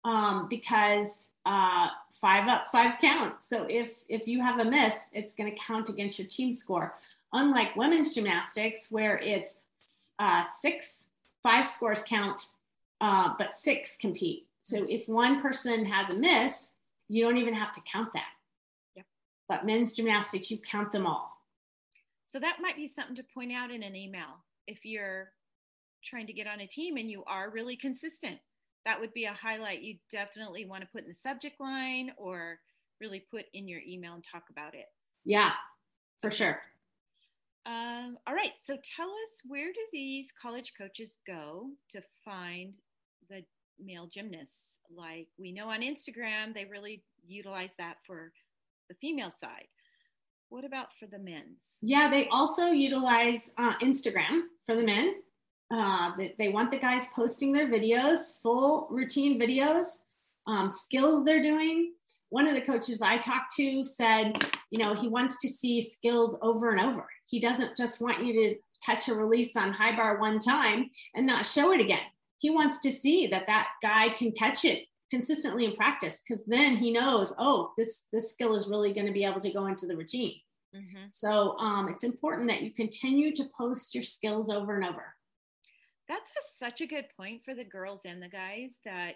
um, 0.03 0.47
because 0.49 1.29
uh, 1.45 1.87
five 2.19 2.47
up, 2.47 2.67
five 2.71 2.95
count. 2.99 3.41
So 3.41 3.65
if 3.69 3.95
if 4.09 4.27
you 4.27 4.41
have 4.41 4.59
a 4.59 4.65
miss, 4.65 5.07
it's 5.13 5.33
going 5.33 5.51
to 5.51 5.57
count 5.57 5.89
against 5.89 6.19
your 6.19 6.27
team 6.27 6.51
score. 6.51 6.95
Unlike 7.33 7.75
women's 7.75 8.15
gymnastics, 8.15 8.89
where 8.89 9.17
it's 9.17 9.59
uh, 10.19 10.43
six, 10.43 11.07
five 11.43 11.67
scores 11.67 12.03
count, 12.03 12.47
uh, 13.01 13.33
but 13.37 13.53
six 13.53 13.97
compete. 13.97 14.45
So 14.61 14.85
if 14.89 15.07
one 15.07 15.41
person 15.41 15.85
has 15.85 16.09
a 16.09 16.13
miss, 16.13 16.71
you 17.09 17.23
don't 17.23 17.37
even 17.37 17.53
have 17.53 17.73
to 17.73 17.81
count 17.81 18.11
that 18.13 18.27
but 19.47 19.65
men's 19.65 19.91
gymnastics, 19.91 20.51
you 20.51 20.57
count 20.57 20.91
them 20.91 21.05
all. 21.05 21.37
So 22.25 22.39
that 22.39 22.57
might 22.61 22.75
be 22.75 22.87
something 22.87 23.15
to 23.15 23.23
point 23.23 23.53
out 23.53 23.71
in 23.71 23.83
an 23.83 23.95
email 23.95 24.43
if 24.67 24.85
you're 24.85 25.31
trying 26.03 26.27
to 26.27 26.33
get 26.33 26.47
on 26.47 26.59
a 26.59 26.67
team 26.67 26.97
and 26.97 27.09
you 27.09 27.23
are 27.25 27.49
really 27.49 27.75
consistent. 27.75 28.37
That 28.85 28.99
would 28.99 29.13
be 29.13 29.25
a 29.25 29.33
highlight 29.33 29.81
you 29.81 29.97
definitely 30.11 30.65
want 30.65 30.81
to 30.81 30.87
put 30.87 31.03
in 31.03 31.09
the 31.09 31.13
subject 31.13 31.59
line 31.59 32.11
or 32.17 32.59
really 32.99 33.25
put 33.31 33.45
in 33.53 33.67
your 33.67 33.81
email 33.87 34.13
and 34.13 34.23
talk 34.23 34.43
about 34.49 34.73
it. 34.73 34.87
Yeah, 35.25 35.51
for 36.21 36.31
sure. 36.31 36.59
Um, 37.65 38.17
all 38.25 38.33
right, 38.33 38.53
so 38.57 38.77
tell 38.83 39.09
us 39.09 39.41
where 39.45 39.73
do 39.73 39.79
these 39.91 40.31
college 40.31 40.73
coaches 40.77 41.17
go 41.27 41.69
to 41.89 42.01
find 42.23 42.73
the 43.29 43.43
male 43.83 44.07
gymnasts? 44.07 44.79
Like 44.89 45.27
we 45.37 45.51
know 45.51 45.69
on 45.69 45.81
Instagram, 45.81 46.53
they 46.53 46.63
really 46.65 47.03
utilize 47.27 47.75
that 47.77 47.97
for 48.05 48.31
the 48.87 48.95
female 48.95 49.29
side. 49.29 49.67
What 50.49 50.63
about 50.63 50.93
for 50.93 51.07
the 51.07 51.19
men's? 51.19 51.77
Yeah, 51.81 52.09
they 52.09 52.27
also 52.29 52.67
utilize 52.67 53.53
uh, 53.57 53.73
Instagram 53.83 54.43
for 54.65 54.75
the 54.75 54.83
men. 54.83 55.15
Uh, 55.73 56.11
they, 56.17 56.33
they, 56.37 56.47
want 56.47 56.71
the 56.71 56.77
guys 56.77 57.09
posting 57.13 57.51
their 57.51 57.67
videos, 57.67 58.41
full 58.41 58.87
routine 58.89 59.37
videos, 59.37 59.97
um, 60.47 60.69
skills 60.69 61.25
they're 61.25 61.43
doing. 61.43 61.91
One 62.29 62.47
of 62.47 62.55
the 62.55 62.61
coaches 62.61 63.01
I 63.01 63.17
talked 63.17 63.53
to 63.57 63.83
said, 63.83 64.33
you 64.69 64.79
know, 64.79 64.95
he 64.95 65.09
wants 65.09 65.37
to 65.41 65.49
see 65.49 65.81
skills 65.81 66.37
over 66.41 66.71
and 66.71 66.79
over. 66.79 67.05
He 67.25 67.41
doesn't 67.41 67.75
just 67.75 67.99
want 67.99 68.25
you 68.25 68.33
to 68.33 68.55
catch 68.85 69.09
a 69.09 69.13
release 69.13 69.57
on 69.57 69.73
high 69.73 69.95
bar 69.95 70.19
one 70.19 70.39
time 70.39 70.89
and 71.15 71.27
not 71.27 71.45
show 71.45 71.73
it 71.73 71.81
again. 71.81 71.99
He 72.39 72.49
wants 72.49 72.79
to 72.79 72.91
see 72.91 73.27
that 73.27 73.47
that 73.47 73.67
guy 73.81 74.09
can 74.17 74.31
catch 74.31 74.63
it 74.63 74.85
consistently 75.09 75.65
in 75.65 75.75
practice 75.75 76.21
because 76.27 76.43
then 76.47 76.75
he 76.77 76.91
knows 76.91 77.33
oh 77.37 77.71
this 77.77 78.03
this 78.11 78.31
skill 78.31 78.55
is 78.55 78.67
really 78.67 78.93
going 78.93 79.07
to 79.07 79.13
be 79.13 79.23
able 79.23 79.39
to 79.39 79.51
go 79.51 79.67
into 79.67 79.85
the 79.85 79.95
routine. 79.95 80.35
Mm-hmm. 80.75 81.05
so 81.09 81.57
um, 81.57 81.87
it's 81.87 82.03
important 82.03 82.49
that 82.49 82.61
you 82.61 82.73
continue 82.73 83.33
to 83.35 83.45
post 83.57 83.95
your 83.95 84.03
skills 84.03 84.49
over 84.49 84.75
and 84.75 84.83
over. 84.83 85.15
That's 86.09 86.29
a, 86.29 86.43
such 86.57 86.81
a 86.81 86.85
good 86.85 87.05
point 87.15 87.41
for 87.45 87.55
the 87.55 87.63
girls 87.63 88.03
and 88.05 88.21
the 88.21 88.27
guys 88.27 88.79
that 88.83 89.15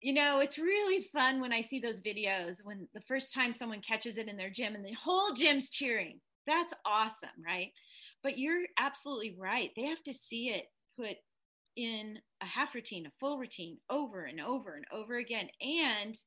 you 0.00 0.14
know 0.14 0.40
it's 0.40 0.58
really 0.58 1.06
fun 1.12 1.40
when 1.40 1.52
i 1.52 1.60
see 1.60 1.78
those 1.78 2.00
videos 2.00 2.58
when 2.64 2.86
the 2.94 3.00
first 3.02 3.32
time 3.32 3.52
someone 3.52 3.80
catches 3.80 4.18
it 4.18 4.28
in 4.28 4.36
their 4.36 4.50
gym 4.50 4.74
and 4.74 4.84
the 4.84 4.92
whole 4.92 5.32
gym's 5.34 5.68
cheering. 5.70 6.20
That's 6.46 6.74
awesome 6.86 7.28
right? 7.44 7.72
But 8.22 8.38
you're 8.38 8.64
absolutely 8.78 9.36
right. 9.38 9.70
They 9.76 9.84
have 9.84 10.02
to 10.04 10.14
see 10.14 10.48
it 10.48 10.66
put 10.98 11.16
in 11.76 12.18
a 12.40 12.46
half 12.46 12.74
routine, 12.74 13.06
a 13.06 13.10
full 13.10 13.38
routine 13.38 13.78
over 13.90 14.24
and 14.24 14.40
over 14.40 14.74
and 14.74 14.84
over 14.92 15.16
again. 15.16 15.48
And, 15.60 16.18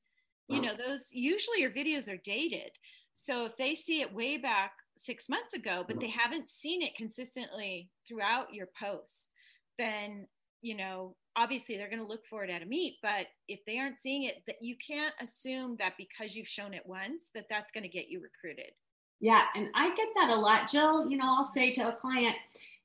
you 0.48 0.62
know, 0.62 0.74
those 0.76 1.10
usually 1.12 1.62
your 1.62 1.72
videos 1.72 2.12
are 2.12 2.22
dated. 2.24 2.72
So 3.14 3.46
if 3.46 3.56
they 3.58 3.76
see 3.76 4.02
it 4.02 4.14
way 4.14 4.38
back 4.38 4.72
six 4.98 5.28
months 5.30 5.54
ago, 5.54 5.84
but 5.88 6.00
they 6.00 6.10
haven't 6.10 6.50
seen 6.50 6.82
it 6.82 6.96
consistently 6.96 7.90
throughout 8.08 8.54
your 8.54 8.68
posts, 8.80 9.30
then, 9.78 10.28
you 10.62 10.76
know, 10.76 11.16
obviously 11.36 11.78
they're 11.78 11.90
going 11.90 12.02
to 12.02 12.08
look 12.08 12.26
for 12.26 12.44
it 12.44 12.50
at 12.50 12.62
a 12.62 12.66
meet. 12.66 12.98
But 13.02 13.28
if 13.48 13.60
they 13.66 13.80
aren't 13.80 14.00
seeing 14.00 14.24
it, 14.24 14.44
that 14.48 14.58
you 14.62 14.76
can't 14.86 15.14
assume 15.22 15.76
that 15.80 15.94
because 15.98 16.36
you've 16.36 16.48
shown 16.48 16.74
it 16.74 16.86
once, 16.86 17.30
that 17.34 17.46
that's 17.50 17.72
going 17.72 17.84
to 17.84 17.90
get 17.90 18.10
you 18.10 18.22
recruited. 18.22 18.72
Yeah. 19.20 19.44
And 19.56 19.68
I 19.76 19.94
get 19.96 20.08
that 20.16 20.30
a 20.30 20.36
lot, 20.36 20.70
Jill. 20.70 21.10
You 21.10 21.18
know, 21.18 21.26
I'll 21.26 21.44
say 21.44 21.72
to 21.74 21.90
a 21.90 21.96
client, 21.96 22.36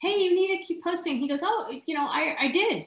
hey, 0.00 0.18
you 0.18 0.34
need 0.34 0.56
to 0.56 0.64
keep 0.64 0.82
posting. 0.82 1.18
He 1.18 1.28
goes, 1.28 1.40
oh, 1.42 1.72
you 1.86 1.94
know, 1.94 2.06
I, 2.06 2.36
I 2.40 2.48
did. 2.48 2.86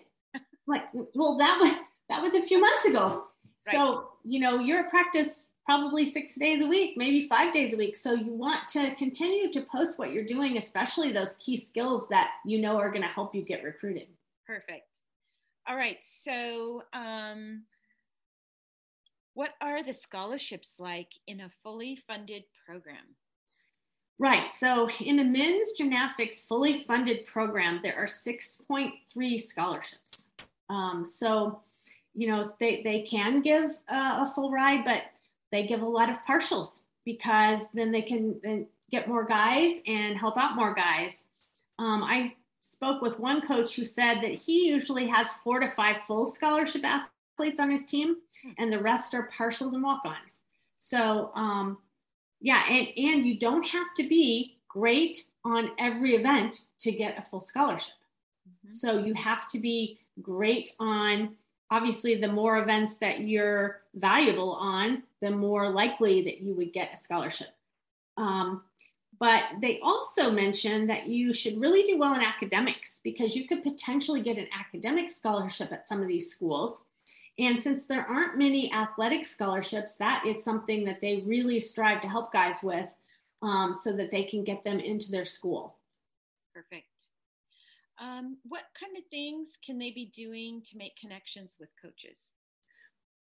like, 0.68 0.84
well, 1.14 1.38
that 1.38 1.58
was, 1.60 1.74
that 2.10 2.22
was 2.22 2.36
a 2.36 2.42
few 2.42 2.60
months 2.60 2.86
ago. 2.86 3.26
Right. 3.66 3.76
So, 3.76 4.10
you 4.24 4.40
know, 4.40 4.60
you're 4.60 4.80
at 4.80 4.90
practice 4.90 5.48
probably 5.66 6.06
six 6.06 6.36
days 6.36 6.62
a 6.62 6.66
week, 6.68 6.94
maybe 6.96 7.28
five 7.28 7.54
days 7.54 7.74
a 7.74 7.78
week. 7.78 7.96
So 7.96 8.14
you 8.14 8.34
want 8.34 8.68
to 8.70 8.96
continue 8.96 9.52
to 9.52 9.62
post 9.62 10.00
what 10.00 10.14
you're 10.14 10.24
doing, 10.24 10.58
especially 10.58 11.12
those 11.12 11.36
key 11.40 11.58
skills 11.58 12.08
that 12.10 12.30
you 12.46 12.62
know 12.62 12.78
are 12.78 12.90
going 12.90 13.02
to 13.02 13.08
help 13.08 13.36
you 13.36 13.42
get 13.42 13.64
recruited. 13.64 14.08
Perfect. 14.46 15.02
All 15.68 15.76
right. 15.76 15.98
So, 16.02 16.84
um, 16.94 17.64
what 19.34 19.52
are 19.62 19.84
the 19.84 19.94
scholarships 19.94 20.78
like 20.80 21.12
in 21.28 21.42
a 21.42 21.50
fully 21.62 21.96
funded 21.96 22.44
program? 22.66 23.16
Right. 24.20 24.54
So, 24.54 24.90
in 25.00 25.20
a 25.20 25.24
men's 25.24 25.74
gymnastics 25.74 26.42
fully 26.42 26.84
funded 26.84 27.26
program, 27.28 27.82
there 27.84 27.96
are 27.96 28.08
6.3 28.08 29.42
scholarships. 29.42 30.30
Um, 30.70 31.06
so, 31.06 31.62
you 32.16 32.28
know, 32.28 32.44
they, 32.60 32.82
they 32.82 33.02
can 33.02 33.42
give 33.42 33.78
a 33.88 34.30
full 34.32 34.52
ride, 34.52 34.84
but 34.84 35.04
they 35.52 35.68
give 35.68 35.82
a 35.82 35.88
lot 35.88 36.10
of 36.10 36.18
partials 36.28 36.82
because 37.06 37.70
then 37.74 37.92
they 37.92 38.02
can 38.02 38.40
then 38.44 38.68
get 38.92 39.08
more 39.08 39.24
guys 39.24 39.82
and 39.86 40.18
help 40.18 40.36
out 40.36 40.56
more 40.56 40.74
guys. 40.74 41.24
Um, 41.80 42.04
I 42.04 42.32
spoke 42.62 43.02
with 43.02 43.20
one 43.20 43.46
coach 43.46 43.76
who 43.76 43.86
said 43.86 44.16
that 44.16 44.34
he 44.34 44.68
usually 44.68 45.08
has 45.08 45.32
four 45.44 45.60
to 45.60 45.70
five 45.70 45.98
full 46.08 46.28
scholarship 46.28 46.84
athletes 46.84 47.60
on 47.60 47.70
his 47.70 47.86
team, 47.86 48.18
and 48.58 48.72
the 48.72 48.80
rest 48.80 49.14
are 49.14 49.30
partials 49.38 49.74
and 49.74 49.84
walk 49.84 50.02
ons. 50.06 50.40
So, 50.80 51.32
um, 51.36 51.78
yeah 52.40 52.64
and 52.70 52.88
and 52.98 53.26
you 53.26 53.38
don't 53.38 53.66
have 53.66 53.88
to 53.96 54.08
be 54.08 54.58
great 54.68 55.26
on 55.44 55.72
every 55.80 56.16
event 56.16 56.62
to 56.80 56.92
get 56.92 57.18
a 57.18 57.22
full 57.30 57.42
scholarship. 57.42 57.94
Mm-hmm. 58.48 58.70
so 58.70 59.00
you 59.00 59.14
have 59.14 59.48
to 59.50 59.60
be 59.60 60.00
great 60.22 60.72
on 60.80 61.36
obviously 61.70 62.16
the 62.16 62.28
more 62.28 62.58
events 62.60 62.96
that 62.96 63.22
you're 63.22 63.82
valuable 63.96 64.54
on 64.54 65.04
the 65.22 65.32
more 65.32 65.70
likely 65.70 66.22
that 66.24 66.42
you 66.42 66.54
would 66.56 66.72
get 66.74 66.94
a 66.94 66.98
scholarship. 66.98 67.50
Um, 68.18 68.64
but 69.20 69.44
they 69.62 69.80
also 69.82 70.32
mentioned 70.32 70.90
that 70.90 71.08
you 71.08 71.34
should 71.34 71.60
really 71.60 71.84
do 71.84 71.98
well 71.98 72.14
in 72.14 72.22
academics 72.22 73.02
because 73.04 73.36
you 73.36 73.48
could 73.48 73.64
potentially 73.64 74.22
get 74.22 74.38
an 74.38 74.48
academic 74.58 75.10
scholarship 75.10 75.72
at 75.72 75.88
some 75.88 76.02
of 76.02 76.08
these 76.08 76.30
schools 76.30 76.82
and 77.40 77.62
since 77.62 77.86
there 77.86 78.06
aren't 78.08 78.38
many 78.38 78.72
athletic 78.74 79.26
scholarships, 79.26 79.94
that 79.94 80.26
is 80.26 80.44
something 80.44 80.84
that 80.86 81.02
they 81.02 81.24
really 81.26 81.60
strive 81.60 82.02
to 82.02 82.08
help 82.08 82.34
guys 82.34 82.64
with 82.64 82.96
um, 83.42 83.76
so 83.80 83.92
that 83.94 84.10
they 84.10 84.24
can 84.24 84.44
get 84.44 84.64
them 84.64 84.80
into 84.80 85.12
their 85.12 85.26
school. 85.26 85.76
Perfect. 86.54 86.86
Um, 88.00 88.38
what 88.44 88.64
kind 88.80 88.96
of 88.98 89.04
things 89.10 89.58
can 89.64 89.78
they 89.78 89.92
be 89.92 90.12
doing 90.16 90.62
to 90.64 90.78
make 90.78 90.98
connections 90.98 91.58
with 91.60 91.70
coaches? 91.82 92.32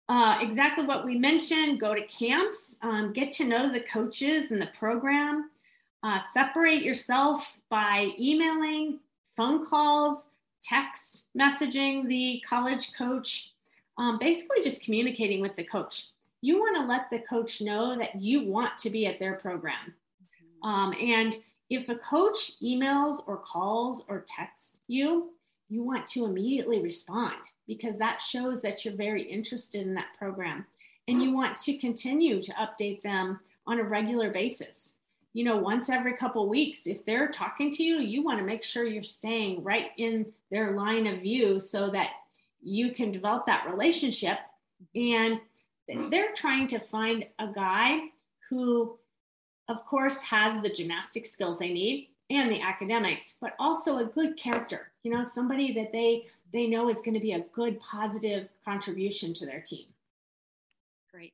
Uh, 0.09 0.37
exactly 0.41 0.85
what 0.85 1.03
we 1.03 1.17
mentioned 1.17 1.79
go 1.79 1.93
to 1.93 2.05
camps, 2.07 2.77
um, 2.81 3.11
get 3.11 3.31
to 3.33 3.45
know 3.45 3.71
the 3.71 3.81
coaches 3.81 4.51
and 4.51 4.61
the 4.61 4.69
program, 4.77 5.49
uh, 6.03 6.19
separate 6.33 6.81
yourself 6.81 7.59
by 7.69 8.11
emailing, 8.17 8.99
phone 9.35 9.65
calls, 9.65 10.27
text 10.61 11.25
messaging 11.37 12.07
the 12.07 12.41
college 12.47 12.93
coach 12.93 13.51
um, 13.97 14.17
basically 14.19 14.61
just 14.61 14.81
communicating 14.81 15.41
with 15.41 15.55
the 15.55 15.63
coach. 15.63 16.09
You 16.41 16.59
want 16.59 16.77
to 16.77 16.85
let 16.85 17.09
the 17.09 17.27
coach 17.27 17.61
know 17.61 17.97
that 17.97 18.21
you 18.21 18.43
want 18.43 18.77
to 18.79 18.89
be 18.89 19.07
at 19.07 19.19
their 19.19 19.35
program. 19.35 19.93
Um, 20.63 20.93
and 20.93 21.35
if 21.69 21.89
a 21.89 21.95
coach 21.95 22.59
emails 22.61 23.17
or 23.27 23.37
calls 23.37 24.03
or 24.07 24.23
texts 24.27 24.73
you, 24.87 25.31
you 25.69 25.83
want 25.83 26.07
to 26.07 26.25
immediately 26.25 26.79
respond 26.81 27.35
because 27.67 27.97
that 27.97 28.21
shows 28.21 28.61
that 28.61 28.85
you're 28.85 28.95
very 28.95 29.23
interested 29.23 29.81
in 29.81 29.93
that 29.95 30.15
program. 30.17 30.65
And 31.09 31.21
you 31.21 31.33
want 31.33 31.57
to 31.57 31.77
continue 31.77 32.41
to 32.41 32.53
update 32.53 33.01
them 33.01 33.39
on 33.65 33.79
a 33.79 33.83
regular 33.83 34.31
basis. 34.31 34.93
You 35.33 35.43
know, 35.43 35.57
once 35.57 35.89
every 35.89 36.13
couple 36.13 36.47
weeks, 36.49 36.87
if 36.87 37.05
they're 37.05 37.29
talking 37.29 37.71
to 37.73 37.83
you, 37.83 37.97
you 37.97 38.23
want 38.23 38.39
to 38.39 38.45
make 38.45 38.63
sure 38.63 38.85
you're 38.85 39.03
staying 39.03 39.63
right 39.63 39.91
in 39.97 40.25
their 40.49 40.71
line 40.71 41.05
of 41.05 41.21
view 41.21 41.59
so 41.59 41.89
that 41.91 42.09
you 42.67 42.91
can 42.91 43.12
develop 43.12 43.45
that 43.45 43.65
relationship. 43.69 44.38
And 44.93 45.39
they're 46.12 46.33
trying 46.33 46.67
to 46.69 46.79
find 46.79 47.25
a 47.39 47.47
guy 47.47 48.00
who, 48.50 48.97
of 49.69 49.86
course, 49.86 50.21
has 50.21 50.62
the 50.62 50.69
gymnastic 50.69 51.25
skills 51.25 51.57
they 51.57 51.71
need 51.71 52.09
and 52.29 52.51
the 52.51 52.62
academics, 52.62 53.36
but 53.39 53.53
also 53.57 54.00
a 54.00 54.05
good 54.05 54.36
character, 54.36 54.91
you 55.03 55.12
know, 55.12 55.24
somebody 55.24 55.74
that 55.74 55.93
they 55.93 56.25
they 56.53 56.65
know 56.65 56.89
is 56.89 57.01
going 57.01 57.13
to 57.13 57.19
be 57.19 57.33
a 57.33 57.45
good 57.53 57.77
positive 57.79 58.47
contribution 58.63 59.33
to 59.33 59.45
their 59.45 59.59
team. 59.59 59.86
Great. 61.12 61.33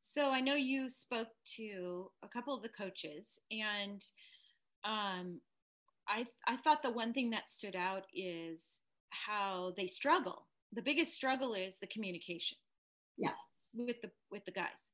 So 0.00 0.30
I 0.30 0.40
know 0.40 0.54
you 0.54 0.88
spoke 0.88 1.28
to 1.56 2.10
a 2.22 2.28
couple 2.28 2.54
of 2.54 2.62
the 2.62 2.68
coaches 2.68 3.40
and 3.50 4.04
um, 4.84 5.40
I, 6.08 6.26
I 6.46 6.56
thought 6.58 6.82
the 6.82 6.92
one 6.92 7.12
thing 7.12 7.30
that 7.30 7.50
stood 7.50 7.74
out 7.74 8.06
is 8.14 8.78
how 9.10 9.72
they 9.76 9.88
struggle. 9.88 10.46
The 10.72 10.82
biggest 10.82 11.14
struggle 11.14 11.54
is 11.54 11.78
the 11.78 11.86
communication. 11.86 12.58
Yeah. 13.16 13.30
With 13.74 14.00
the 14.02 14.10
with 14.30 14.44
the 14.44 14.52
guys. 14.52 14.92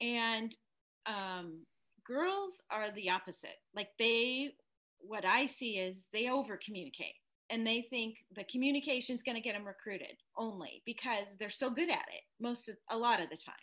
And 0.00 0.54
um 1.06 1.64
girls 2.06 2.62
are 2.70 2.90
the 2.90 3.10
opposite. 3.10 3.56
Like 3.74 3.88
they 3.98 4.52
what 5.00 5.24
I 5.24 5.46
see 5.46 5.78
is 5.78 6.04
they 6.12 6.28
over 6.28 6.58
communicate 6.64 7.14
and 7.50 7.66
they 7.66 7.86
think 7.90 8.16
the 8.36 8.44
communication 8.44 9.14
is 9.14 9.22
going 9.22 9.36
to 9.36 9.42
get 9.42 9.54
them 9.54 9.66
recruited 9.66 10.16
only 10.36 10.82
because 10.84 11.28
they're 11.38 11.48
so 11.48 11.70
good 11.70 11.90
at 11.90 12.06
it 12.12 12.22
most 12.40 12.68
of, 12.68 12.76
a 12.90 12.96
lot 12.96 13.20
of 13.20 13.30
the 13.30 13.36
time 13.36 13.54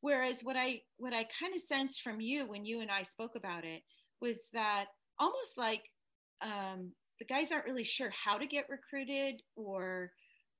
whereas 0.00 0.42
what 0.42 0.56
i 0.56 0.80
what 0.98 1.12
i 1.12 1.26
kind 1.40 1.54
of 1.54 1.60
sensed 1.60 2.02
from 2.02 2.20
you 2.20 2.48
when 2.48 2.64
you 2.64 2.80
and 2.80 2.90
i 2.90 3.02
spoke 3.02 3.34
about 3.34 3.64
it 3.64 3.82
was 4.20 4.48
that 4.52 4.86
almost 5.18 5.58
like 5.58 5.82
um, 6.42 6.92
the 7.18 7.24
guys 7.24 7.52
aren't 7.52 7.66
really 7.66 7.84
sure 7.84 8.10
how 8.10 8.36
to 8.36 8.46
get 8.46 8.68
recruited 8.68 9.40
or 9.56 10.10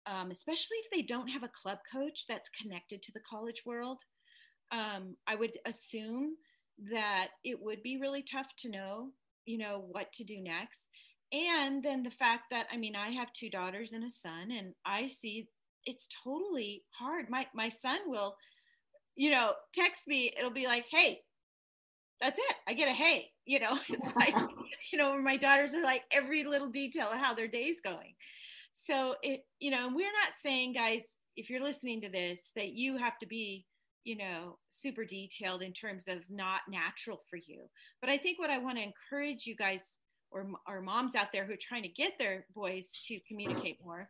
um, 0.07 0.31
especially 0.31 0.77
if 0.79 0.91
they 0.91 1.03
don't 1.03 1.29
have 1.29 1.43
a 1.43 1.51
club 1.63 1.79
coach 1.91 2.27
that's 2.29 2.51
connected 2.51 3.03
to 3.03 3.13
the 3.13 3.21
college 3.29 3.63
world 3.65 4.01
um, 4.73 5.17
i 5.27 5.35
would 5.35 5.53
assume 5.67 6.35
that 6.93 7.29
it 7.45 7.61
would 7.61 7.83
be 7.83 7.99
really 7.99 8.23
tough 8.23 8.49
to 8.57 8.69
know 8.69 9.11
you 9.45 9.59
know 9.59 9.85
what 9.91 10.13
to 10.13 10.25
do 10.25 10.41
next. 10.41 10.87
And 11.33 11.83
then 11.83 12.03
the 12.03 12.11
fact 12.11 12.45
that 12.51 12.67
i 12.73 12.77
mean 12.77 12.95
i 12.95 13.11
have 13.11 13.33
two 13.33 13.51
daughters 13.51 13.93
and 13.93 14.05
a 14.05 14.11
son 14.11 14.51
and 14.51 14.75
i 14.85 15.07
see 15.07 15.49
it's 15.85 16.09
totally 16.23 16.85
hard. 16.97 17.29
My 17.29 17.47
my 17.55 17.69
son 17.69 17.99
will 18.07 18.37
you 19.17 19.31
know 19.31 19.53
text 19.75 20.07
me. 20.07 20.33
It'll 20.39 20.51
be 20.51 20.67
like 20.67 20.87
hey 20.91 21.21
that's 22.21 22.39
it. 22.39 22.57
I 22.69 22.75
get 22.75 22.89
a 22.89 22.93
hey 22.93 23.31
you 23.45 23.59
know? 23.61 23.79
It's 23.89 24.15
like 24.15 24.35
you 24.93 24.99
know 24.99 25.21
my 25.21 25.37
daughters 25.37 25.75
are 25.75 25.83
like 25.83 26.03
every 26.13 26.45
little 26.45 26.69
detail 26.69 27.09
of 27.09 27.19
how 27.19 27.35
their 27.35 27.49
day's 27.49 27.81
going 27.81 28.15
so 28.75 29.17
it 29.23 29.45
you 29.59 29.71
know 29.71 29.89
we're 29.95 30.07
not 30.07 30.35
saying 30.35 30.73
guys 30.73 31.19
if 31.37 31.49
you're 31.49 31.63
listening 31.63 32.01
to 32.01 32.09
this 32.09 32.53
that 32.57 32.73
you 32.73 32.97
have 32.97 33.19
to 33.19 33.27
be 33.27 33.65
you 34.05 34.17
know 34.17 34.59
super 34.69 35.05
detailed 35.05 35.63
in 35.63 35.73
terms 35.73 36.09
of 36.09 36.19
not 36.31 36.61
natural 36.69 37.21
for 37.29 37.37
you. 37.37 37.65
But 38.01 38.11
i 38.11 38.17
think 38.17 38.39
what 38.39 38.51
i 38.51 38.59
want 38.59 38.79
to 38.79 38.85
encourage 38.85 39.47
you 39.47 39.57
guys 39.57 39.99
or, 40.33 40.47
or 40.67 40.81
moms 40.81 41.15
out 41.15 41.33
there 41.33 41.45
who 41.45 41.53
are 41.53 41.59
trying 41.61 41.83
to 41.83 41.89
get 41.89 42.19
their 42.19 42.47
boys 42.55 42.91
to 43.07 43.21
communicate 43.29 43.79
more 43.85 44.09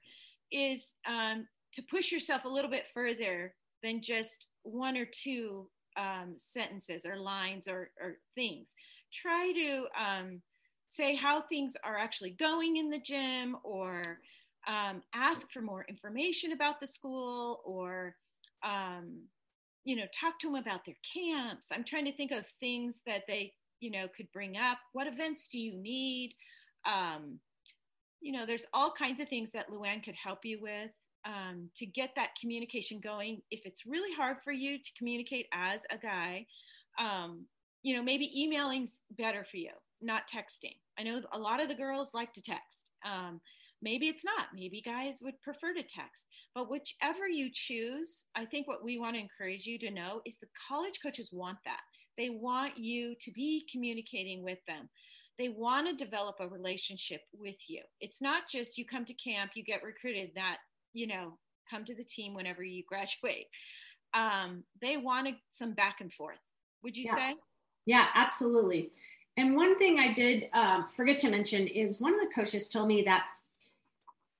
is 0.51 0.95
um, 1.07 1.47
to 1.73 1.83
push 1.91 2.13
yourself 2.13 2.45
a 2.45 2.49
little 2.49 2.71
bit 2.71 2.87
further 2.95 3.55
than 3.83 4.01
just 4.01 4.49
one 4.63 4.97
or 4.97 5.07
two 5.07 5.69
um, 5.97 6.35
sentences 6.37 7.05
or 7.05 7.17
lines 7.19 7.67
or, 7.69 7.91
or 8.01 8.19
things. 8.35 8.75
Try 9.13 9.53
to 9.53 9.87
um, 10.01 10.43
say 10.89 11.15
how 11.15 11.43
things 11.43 11.75
are 11.85 11.99
actually 11.99 12.31
going 12.31 12.77
in 12.77 12.91
the 12.91 13.01
gym 13.01 13.57
or 13.65 14.19
um, 14.69 15.03
ask 15.15 15.51
for 15.51 15.61
more 15.61 15.85
information 15.89 16.53
about 16.53 16.81
the 16.81 16.87
school 16.87 17.61
or 17.65 18.15
um, 18.65 19.23
you 19.85 19.97
know 19.97 20.05
talk 20.15 20.39
to 20.41 20.49
them 20.49 20.57
about 20.57 20.85
their 20.85 20.97
camps. 21.15 21.69
I'm 21.73 21.85
trying 21.85 22.05
to 22.05 22.13
think 22.13 22.31
of 22.33 22.47
things 22.47 23.01
that 23.07 23.23
they 23.27 23.53
you 23.81 23.91
know 23.91 24.07
could 24.09 24.31
bring 24.33 24.57
up. 24.57 24.79
What 24.93 25.07
events 25.07 25.49
do 25.49 25.59
you 25.59 25.75
need? 25.75 26.35
Um, 26.85 27.39
you 28.21 28.33
know 28.33 28.47
there's 28.47 28.67
all 28.73 28.93
kinds 28.93 29.21
of 29.21 29.29
things 29.29 29.51
that 29.53 29.69
luann 29.69 30.03
could 30.03 30.15
help 30.15 30.45
you 30.45 30.61
with 30.61 30.91
um, 31.25 31.69
to 31.77 31.87
get 31.87 32.15
that 32.17 32.37
communication 32.41 33.01
going. 33.01 33.43
If 33.51 33.67
it's 33.67 33.87
really 33.87 34.15
hard 34.15 34.39
for 34.45 34.53
you 34.53 34.79
to 34.79 34.91
communicate 34.97 35.47
as 35.53 35.85
a 35.91 35.99
guy 35.99 36.47
um, 36.99 37.47
you 37.83 37.97
know 37.97 38.03
maybe 38.03 38.31
emailing's 38.41 39.01
better 39.17 39.45
for 39.45 39.57
you 39.57 39.71
not 40.03 40.29
texting. 40.29 40.77
I 40.99 41.03
know 41.05 41.23
a 41.33 41.39
lot 41.39 41.63
of 41.63 41.69
the 41.69 41.75
girls 41.75 42.13
like 42.13 42.33
to 42.35 42.43
text. 42.43 42.91
Um, 43.05 43.41
maybe 43.83 44.07
it's 44.09 44.25
not. 44.25 44.47
Maybe 44.55 44.81
guys 44.81 45.21
would 45.23 45.41
prefer 45.43 45.75
to 45.75 45.83
text. 45.83 46.27
But 46.55 46.71
whichever 46.71 47.29
you 47.29 47.51
choose 47.53 48.25
i 48.37 48.45
think 48.45 48.69
what 48.69 48.85
we 48.85 48.99
want 48.99 49.17
to 49.17 49.21
encourage 49.21 49.67
you 49.67 49.79
to 49.79 49.91
know 49.91 50.21
is 50.25 50.39
the 50.39 50.47
college 50.69 51.01
coaches 51.03 51.31
want 51.33 51.59
that. 51.65 51.81
They 52.17 52.31
want 52.31 52.77
you 52.77 53.15
to 53.21 53.31
be 53.33 53.67
communicating 53.71 54.43
with 54.43 54.59
them. 54.67 54.89
They 55.39 55.49
want 55.49 55.87
to 55.89 56.05
develop 56.05 56.37
a 56.41 56.49
relationship 56.49 57.23
with 57.33 57.57
you. 57.69 57.83
It's 58.01 58.21
not 58.21 58.43
just 58.51 58.79
you 58.79 58.85
come 58.87 59.05
to 59.07 59.15
camp 59.15 59.53
you 59.55 59.65
get 59.65 59.83
recruited 59.83 60.31
that 60.35 60.59
you 60.93 61.07
know 61.07 61.39
come 61.71 61.85
to 61.85 61.95
the 61.95 62.05
team 62.05 62.35
whenever 62.35 62.63
you 62.63 62.83
graduate. 62.89 63.47
Um, 64.15 64.65
they 64.83 64.99
wanted 64.99 65.37
some 65.53 65.73
back 65.73 66.03
and 66.03 66.13
forth. 66.13 66.37
Would 66.83 66.99
you 66.99 67.05
yeah. 67.07 67.17
say? 67.17 67.35
Yeah, 67.87 68.07
absolutely. 68.15 68.91
And 69.37 69.57
one 69.57 69.79
thing 69.79 69.99
I 69.99 70.13
did 70.13 70.49
uh, 70.53 70.83
forget 70.95 71.19
to 71.21 71.31
mention 71.31 71.67
is 71.67 72.01
one 72.01 72.13
of 72.13 72.21
the 72.21 72.35
coaches 72.35 72.69
told 72.69 72.89
me 72.89 73.03
that 73.03 73.25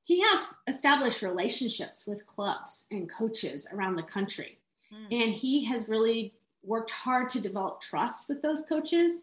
he 0.03 0.21
has 0.21 0.47
established 0.67 1.23
relationships 1.23 2.07
with 2.07 2.27
clubs 2.27 2.87
and 2.91 3.11
coaches 3.11 3.67
around 3.73 3.97
the 3.97 4.03
country. 4.03 4.59
Mm. 4.93 5.25
And 5.25 5.35
he 5.35 5.65
has 5.65 5.89
really 5.89 6.35
worked 6.65 6.91
hard 6.91 7.29
to 7.31 7.41
develop 7.41 7.81
trust 7.81 8.29
with 8.29 8.43
those 8.43 8.65
coaches. 8.69 9.23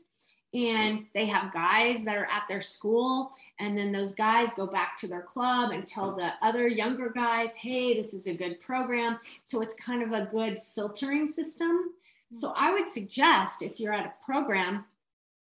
And 0.54 1.06
they 1.14 1.28
have 1.28 1.54
guys 1.54 2.04
that 2.06 2.18
are 2.18 2.26
at 2.26 2.44
their 2.50 2.62
school, 2.62 3.32
and 3.60 3.78
then 3.78 3.92
those 3.92 4.14
guys 4.14 4.50
go 4.56 4.66
back 4.66 4.98
to 4.98 5.08
their 5.08 5.22
club 5.22 5.72
and 5.72 5.86
tell 5.86 6.16
the 6.16 6.32
other 6.42 6.68
younger 6.68 7.10
guys, 7.10 7.54
hey, 7.54 7.94
this 7.94 8.16
is 8.16 8.26
a 8.26 8.34
good 8.34 8.60
program. 8.60 9.20
So 9.44 9.62
it's 9.62 9.76
kind 9.76 10.02
of 10.02 10.12
a 10.12 10.26
good 10.26 10.60
filtering 10.74 11.28
system 11.28 11.92
so 12.32 12.54
I 12.56 12.72
would 12.72 12.90
suggest 12.90 13.64
if 13.64 13.80
you're 13.80 13.94
at 13.94 14.06
a 14.06 14.26
program 14.26 14.86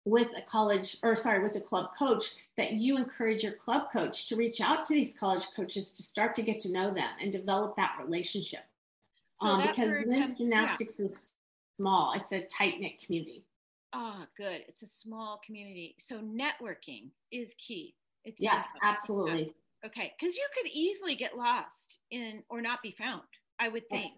with 0.05 0.29
a 0.35 0.41
college 0.41 0.97
or 1.03 1.15
sorry, 1.15 1.43
with 1.43 1.55
a 1.55 1.61
club 1.61 1.91
coach, 1.97 2.31
that 2.57 2.73
you 2.73 2.97
encourage 2.97 3.43
your 3.43 3.53
club 3.53 3.91
coach 3.91 4.27
to 4.27 4.35
reach 4.35 4.61
out 4.61 4.85
to 4.85 4.93
these 4.93 5.13
college 5.13 5.47
coaches 5.55 5.91
to 5.93 6.03
start 6.03 6.35
to 6.35 6.41
get 6.41 6.59
to 6.61 6.71
know 6.71 6.93
them 6.93 7.09
and 7.21 7.31
develop 7.31 7.75
that 7.75 7.95
relationship. 8.03 8.61
So 9.33 9.47
um, 9.47 9.67
because 9.67 10.05
men's 10.05 10.37
gymnastics 10.37 10.95
yeah. 10.97 11.05
is 11.05 11.29
small, 11.77 12.13
it's 12.15 12.31
a 12.31 12.41
tight 12.41 12.79
knit 12.79 13.03
community. 13.03 13.43
Ah, 13.93 14.19
oh, 14.21 14.25
good. 14.37 14.63
It's 14.67 14.83
a 14.83 14.87
small 14.87 15.41
community. 15.45 15.95
So 15.99 16.19
networking 16.19 17.09
is 17.31 17.53
key. 17.57 17.93
It's 18.23 18.41
yes, 18.41 18.65
absolutely. 18.83 19.53
Okay, 19.85 20.13
because 20.17 20.35
you 20.35 20.47
could 20.55 20.69
easily 20.71 21.15
get 21.15 21.37
lost 21.37 21.97
in 22.11 22.43
or 22.49 22.61
not 22.61 22.81
be 22.83 22.91
found. 22.91 23.23
I 23.59 23.67
would 23.67 23.89
think 23.89 24.13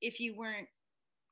yeah. 0.00 0.08
if 0.08 0.20
you 0.20 0.36
weren't 0.36 0.68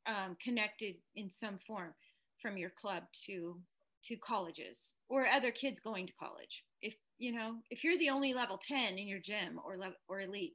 um, 0.07 0.37
connected 0.43 0.97
in 1.15 1.31
some 1.31 1.59
form 1.59 1.95
from 2.41 2.57
your 2.57 2.71
club 2.71 3.05
to 3.27 3.57
to 4.05 4.17
colleges 4.17 4.93
or 5.09 5.27
other 5.27 5.51
kids 5.51 5.81
going 5.81 6.07
to 6.07 6.13
college 6.15 6.65
if 6.83 6.95
you 7.19 7.33
know 7.33 7.57
if 7.71 7.85
you're 7.85 7.99
the 7.99 8.11
only 8.11 8.35
level 8.35 8.59
10 8.59 8.99
in 8.99 9.09
your 9.09 9.19
gym 9.19 9.61
or 9.65 9.77
level 9.77 9.97
or 10.09 10.21
elite 10.21 10.55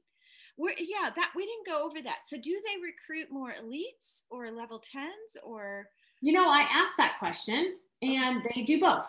we're, 0.58 0.74
yeah 0.78 1.10
that 1.14 1.32
we 1.36 1.44
didn't 1.44 1.66
go 1.66 1.84
over 1.84 2.02
that 2.02 2.24
so 2.26 2.36
do 2.36 2.58
they 2.66 2.80
recruit 2.82 3.30
more 3.30 3.52
elites 3.62 4.22
or 4.30 4.50
level 4.50 4.80
10s 4.80 5.36
or 5.44 5.88
you 6.20 6.32
know 6.32 6.48
i 6.48 6.66
asked 6.72 6.96
that 6.96 7.16
question 7.18 7.76
and 8.02 8.38
okay. 8.38 8.52
they 8.54 8.62
do 8.62 8.80
both 8.80 9.06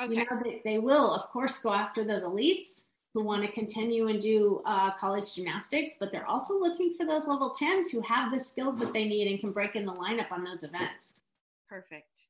okay 0.00 0.14
you 0.14 0.18
know, 0.18 0.40
they, 0.44 0.60
they 0.64 0.78
will 0.78 1.12
of 1.14 1.22
course 1.30 1.56
go 1.58 1.72
after 1.72 2.04
those 2.04 2.24
elites 2.24 2.84
who 3.12 3.22
want 3.22 3.42
to 3.42 3.50
continue 3.50 4.08
and 4.08 4.20
do 4.20 4.62
uh, 4.64 4.92
college 4.92 5.34
gymnastics, 5.34 5.96
but 5.98 6.12
they're 6.12 6.26
also 6.26 6.54
looking 6.54 6.94
for 6.94 7.04
those 7.04 7.26
level 7.26 7.50
10s 7.50 7.90
who 7.90 8.00
have 8.00 8.32
the 8.32 8.38
skills 8.38 8.78
that 8.78 8.92
they 8.92 9.04
need 9.04 9.28
and 9.28 9.40
can 9.40 9.52
break 9.52 9.74
in 9.74 9.84
the 9.84 9.92
lineup 9.92 10.30
on 10.30 10.44
those 10.44 10.62
events. 10.62 11.22
Perfect. 11.68 12.28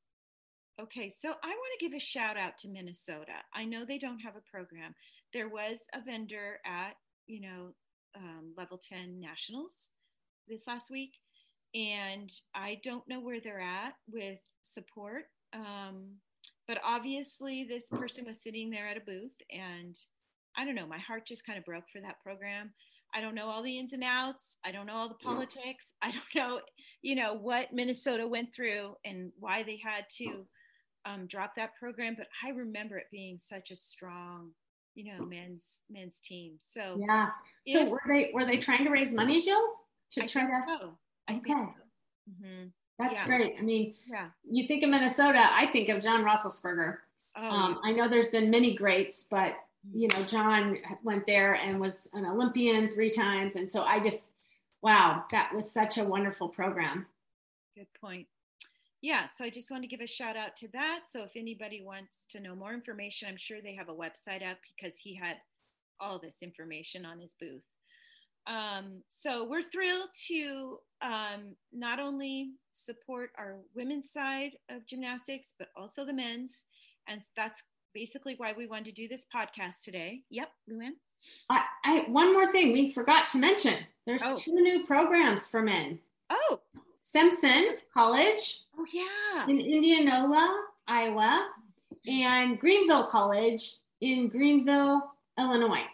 Okay, 0.80 1.10
so 1.10 1.28
I 1.28 1.48
want 1.48 1.78
to 1.78 1.84
give 1.84 1.94
a 1.94 2.00
shout 2.00 2.38
out 2.38 2.56
to 2.58 2.68
Minnesota. 2.68 3.34
I 3.54 3.66
know 3.66 3.84
they 3.84 3.98
don't 3.98 4.20
have 4.20 4.36
a 4.36 4.50
program. 4.50 4.94
There 5.34 5.48
was 5.48 5.86
a 5.94 6.00
vendor 6.00 6.58
at, 6.64 6.94
you 7.26 7.42
know, 7.42 7.74
um, 8.16 8.54
level 8.56 8.80
10 8.88 9.20
nationals 9.20 9.90
this 10.48 10.66
last 10.66 10.90
week, 10.90 11.18
and 11.74 12.30
I 12.54 12.80
don't 12.82 13.06
know 13.08 13.20
where 13.20 13.40
they're 13.40 13.60
at 13.60 13.92
with 14.10 14.38
support. 14.62 15.24
Um, 15.52 16.14
but 16.66 16.78
obviously, 16.84 17.64
this 17.64 17.88
person 17.90 18.24
was 18.24 18.42
sitting 18.42 18.70
there 18.70 18.88
at 18.88 18.96
a 18.96 19.00
booth 19.00 19.36
and 19.50 19.98
I 20.56 20.64
don't 20.64 20.74
know, 20.74 20.86
my 20.86 20.98
heart 20.98 21.26
just 21.26 21.46
kind 21.46 21.58
of 21.58 21.64
broke 21.64 21.88
for 21.92 22.00
that 22.00 22.20
program. 22.22 22.72
I 23.14 23.20
don't 23.20 23.34
know 23.34 23.48
all 23.48 23.62
the 23.62 23.78
ins 23.78 23.92
and 23.92 24.04
outs. 24.04 24.56
I 24.64 24.72
don't 24.72 24.86
know 24.86 24.94
all 24.94 25.08
the 25.08 25.14
politics. 25.14 25.94
I 26.02 26.10
don't 26.12 26.34
know, 26.34 26.60
you 27.02 27.16
know, 27.16 27.34
what 27.34 27.72
Minnesota 27.72 28.26
went 28.26 28.54
through 28.54 28.94
and 29.04 29.32
why 29.38 29.62
they 29.62 29.76
had 29.76 30.04
to 30.18 30.46
um, 31.04 31.26
drop 31.26 31.54
that 31.56 31.74
program. 31.78 32.14
But 32.16 32.28
I 32.44 32.50
remember 32.50 32.98
it 32.98 33.06
being 33.10 33.38
such 33.38 33.70
a 33.70 33.76
strong, 33.76 34.50
you 34.94 35.12
know, 35.12 35.24
men's 35.24 35.82
men's 35.90 36.20
team. 36.20 36.54
So 36.58 36.98
yeah. 36.98 37.28
So 37.68 37.82
if, 37.82 37.88
were 37.88 38.00
they 38.08 38.30
were 38.32 38.44
they 38.44 38.58
trying 38.58 38.84
to 38.84 38.90
raise 38.90 39.12
money, 39.12 39.40
Jill? 39.40 39.62
To 40.12 40.24
I 40.24 40.26
try 40.26 40.42
to. 40.42 40.64
So. 40.80 40.98
I 41.28 41.36
okay. 41.36 41.52
So. 41.52 41.74
Mm-hmm. 42.30 42.66
That's 42.98 43.20
yeah. 43.22 43.26
great. 43.26 43.54
I 43.58 43.62
mean, 43.62 43.94
yeah. 44.06 44.26
You 44.48 44.66
think 44.66 44.82
of 44.82 44.90
Minnesota, 44.90 45.48
I 45.50 45.66
think 45.66 45.88
of 45.88 46.02
John 46.02 46.22
Roethlisberger. 46.22 46.98
Oh, 47.36 47.48
um, 47.48 47.78
yeah. 47.82 47.90
I 47.90 47.92
know 47.94 48.08
there's 48.08 48.28
been 48.28 48.50
many 48.50 48.74
greats, 48.74 49.24
but 49.24 49.54
you 49.94 50.08
know, 50.08 50.22
John 50.24 50.76
went 51.02 51.26
there 51.26 51.54
and 51.54 51.80
was 51.80 52.08
an 52.12 52.26
Olympian 52.26 52.90
three 52.90 53.10
times. 53.10 53.56
And 53.56 53.70
so 53.70 53.82
I 53.82 54.00
just, 54.00 54.32
wow, 54.82 55.24
that 55.30 55.54
was 55.54 55.70
such 55.70 55.96
a 55.96 56.04
wonderful 56.04 56.48
program. 56.48 57.06
Good 57.74 57.86
point. 57.98 58.26
Yeah, 59.02 59.24
so 59.24 59.44
I 59.44 59.50
just 59.50 59.70
want 59.70 59.82
to 59.82 59.88
give 59.88 60.00
a 60.00 60.06
shout 60.06 60.36
out 60.36 60.56
to 60.56 60.68
that. 60.74 61.02
So 61.06 61.22
if 61.22 61.32
anybody 61.34 61.82
wants 61.82 62.26
to 62.30 62.40
know 62.40 62.54
more 62.54 62.74
information, 62.74 63.28
I'm 63.28 63.38
sure 63.38 63.58
they 63.62 63.74
have 63.74 63.88
a 63.88 63.94
website 63.94 64.46
up 64.46 64.58
because 64.74 64.98
he 64.98 65.14
had 65.14 65.36
all 65.98 66.18
this 66.18 66.42
information 66.42 67.06
on 67.06 67.18
his 67.18 67.34
booth. 67.34 67.66
Um, 68.46 69.02
so 69.08 69.44
we're 69.44 69.62
thrilled 69.62 70.08
to 70.28 70.78
um, 71.02 71.54
not 71.72 72.00
only 72.00 72.52
support 72.72 73.30
our 73.38 73.56
women's 73.74 74.10
side 74.10 74.52
of 74.70 74.86
gymnastics, 74.86 75.54
but 75.58 75.68
also 75.76 76.04
the 76.04 76.12
men's. 76.12 76.64
And 77.06 77.22
that's 77.36 77.62
basically 77.94 78.34
why 78.36 78.54
we 78.56 78.66
wanted 78.66 78.86
to 78.86 78.92
do 78.92 79.08
this 79.08 79.26
podcast 79.34 79.82
today. 79.82 80.22
Yep, 80.30 80.48
Luann. 80.70 80.92
I, 81.50 81.62
I 81.84 82.04
one 82.08 82.32
more 82.32 82.50
thing 82.50 82.72
we 82.72 82.92
forgot 82.92 83.28
to 83.28 83.38
mention. 83.38 83.74
There's 84.06 84.22
oh. 84.24 84.34
two 84.34 84.54
new 84.54 84.86
programs 84.86 85.46
for 85.46 85.62
men. 85.62 85.98
Oh, 86.30 86.60
Simpson 87.10 87.74
College. 87.92 88.60
Oh 88.78 88.86
yeah. 88.92 89.44
In 89.48 89.60
Indianola, 89.60 90.66
Iowa, 90.86 91.48
and 92.06 92.56
Greenville 92.60 93.08
College 93.08 93.78
in 94.00 94.28
Greenville, 94.28 95.10
Illinois. 95.36 95.86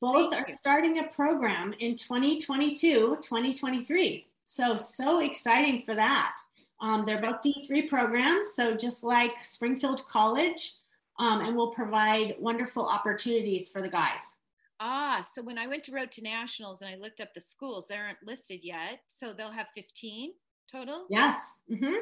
Both 0.00 0.30
Thank 0.30 0.44
are 0.44 0.48
you. 0.48 0.54
starting 0.54 0.98
a 1.00 1.08
program 1.08 1.74
in 1.80 1.96
2022, 1.96 3.18
2023. 3.20 4.26
So, 4.46 4.76
so 4.76 5.18
exciting 5.18 5.82
for 5.82 5.96
that. 5.96 6.36
Um, 6.80 7.04
they're 7.04 7.20
both 7.20 7.42
D3 7.44 7.88
programs, 7.88 8.54
so 8.54 8.76
just 8.76 9.02
like 9.02 9.32
Springfield 9.42 10.06
College, 10.06 10.76
um, 11.18 11.40
and 11.40 11.56
will 11.56 11.72
provide 11.72 12.36
wonderful 12.38 12.86
opportunities 12.86 13.68
for 13.68 13.82
the 13.82 13.88
guys. 13.88 14.36
Ah, 14.80 15.26
so 15.32 15.42
when 15.42 15.58
I 15.58 15.66
went 15.66 15.84
to 15.84 15.92
Road 15.92 16.12
to 16.12 16.22
Nationals 16.22 16.82
and 16.82 16.90
I 16.90 16.96
looked 16.96 17.20
up 17.20 17.34
the 17.34 17.40
schools, 17.40 17.88
they 17.88 17.96
aren't 17.96 18.22
listed 18.24 18.60
yet. 18.62 19.00
So 19.08 19.32
they'll 19.32 19.50
have 19.50 19.68
15 19.74 20.32
total? 20.70 21.06
Yes. 21.10 21.52
Mm-hmm. 21.70 21.94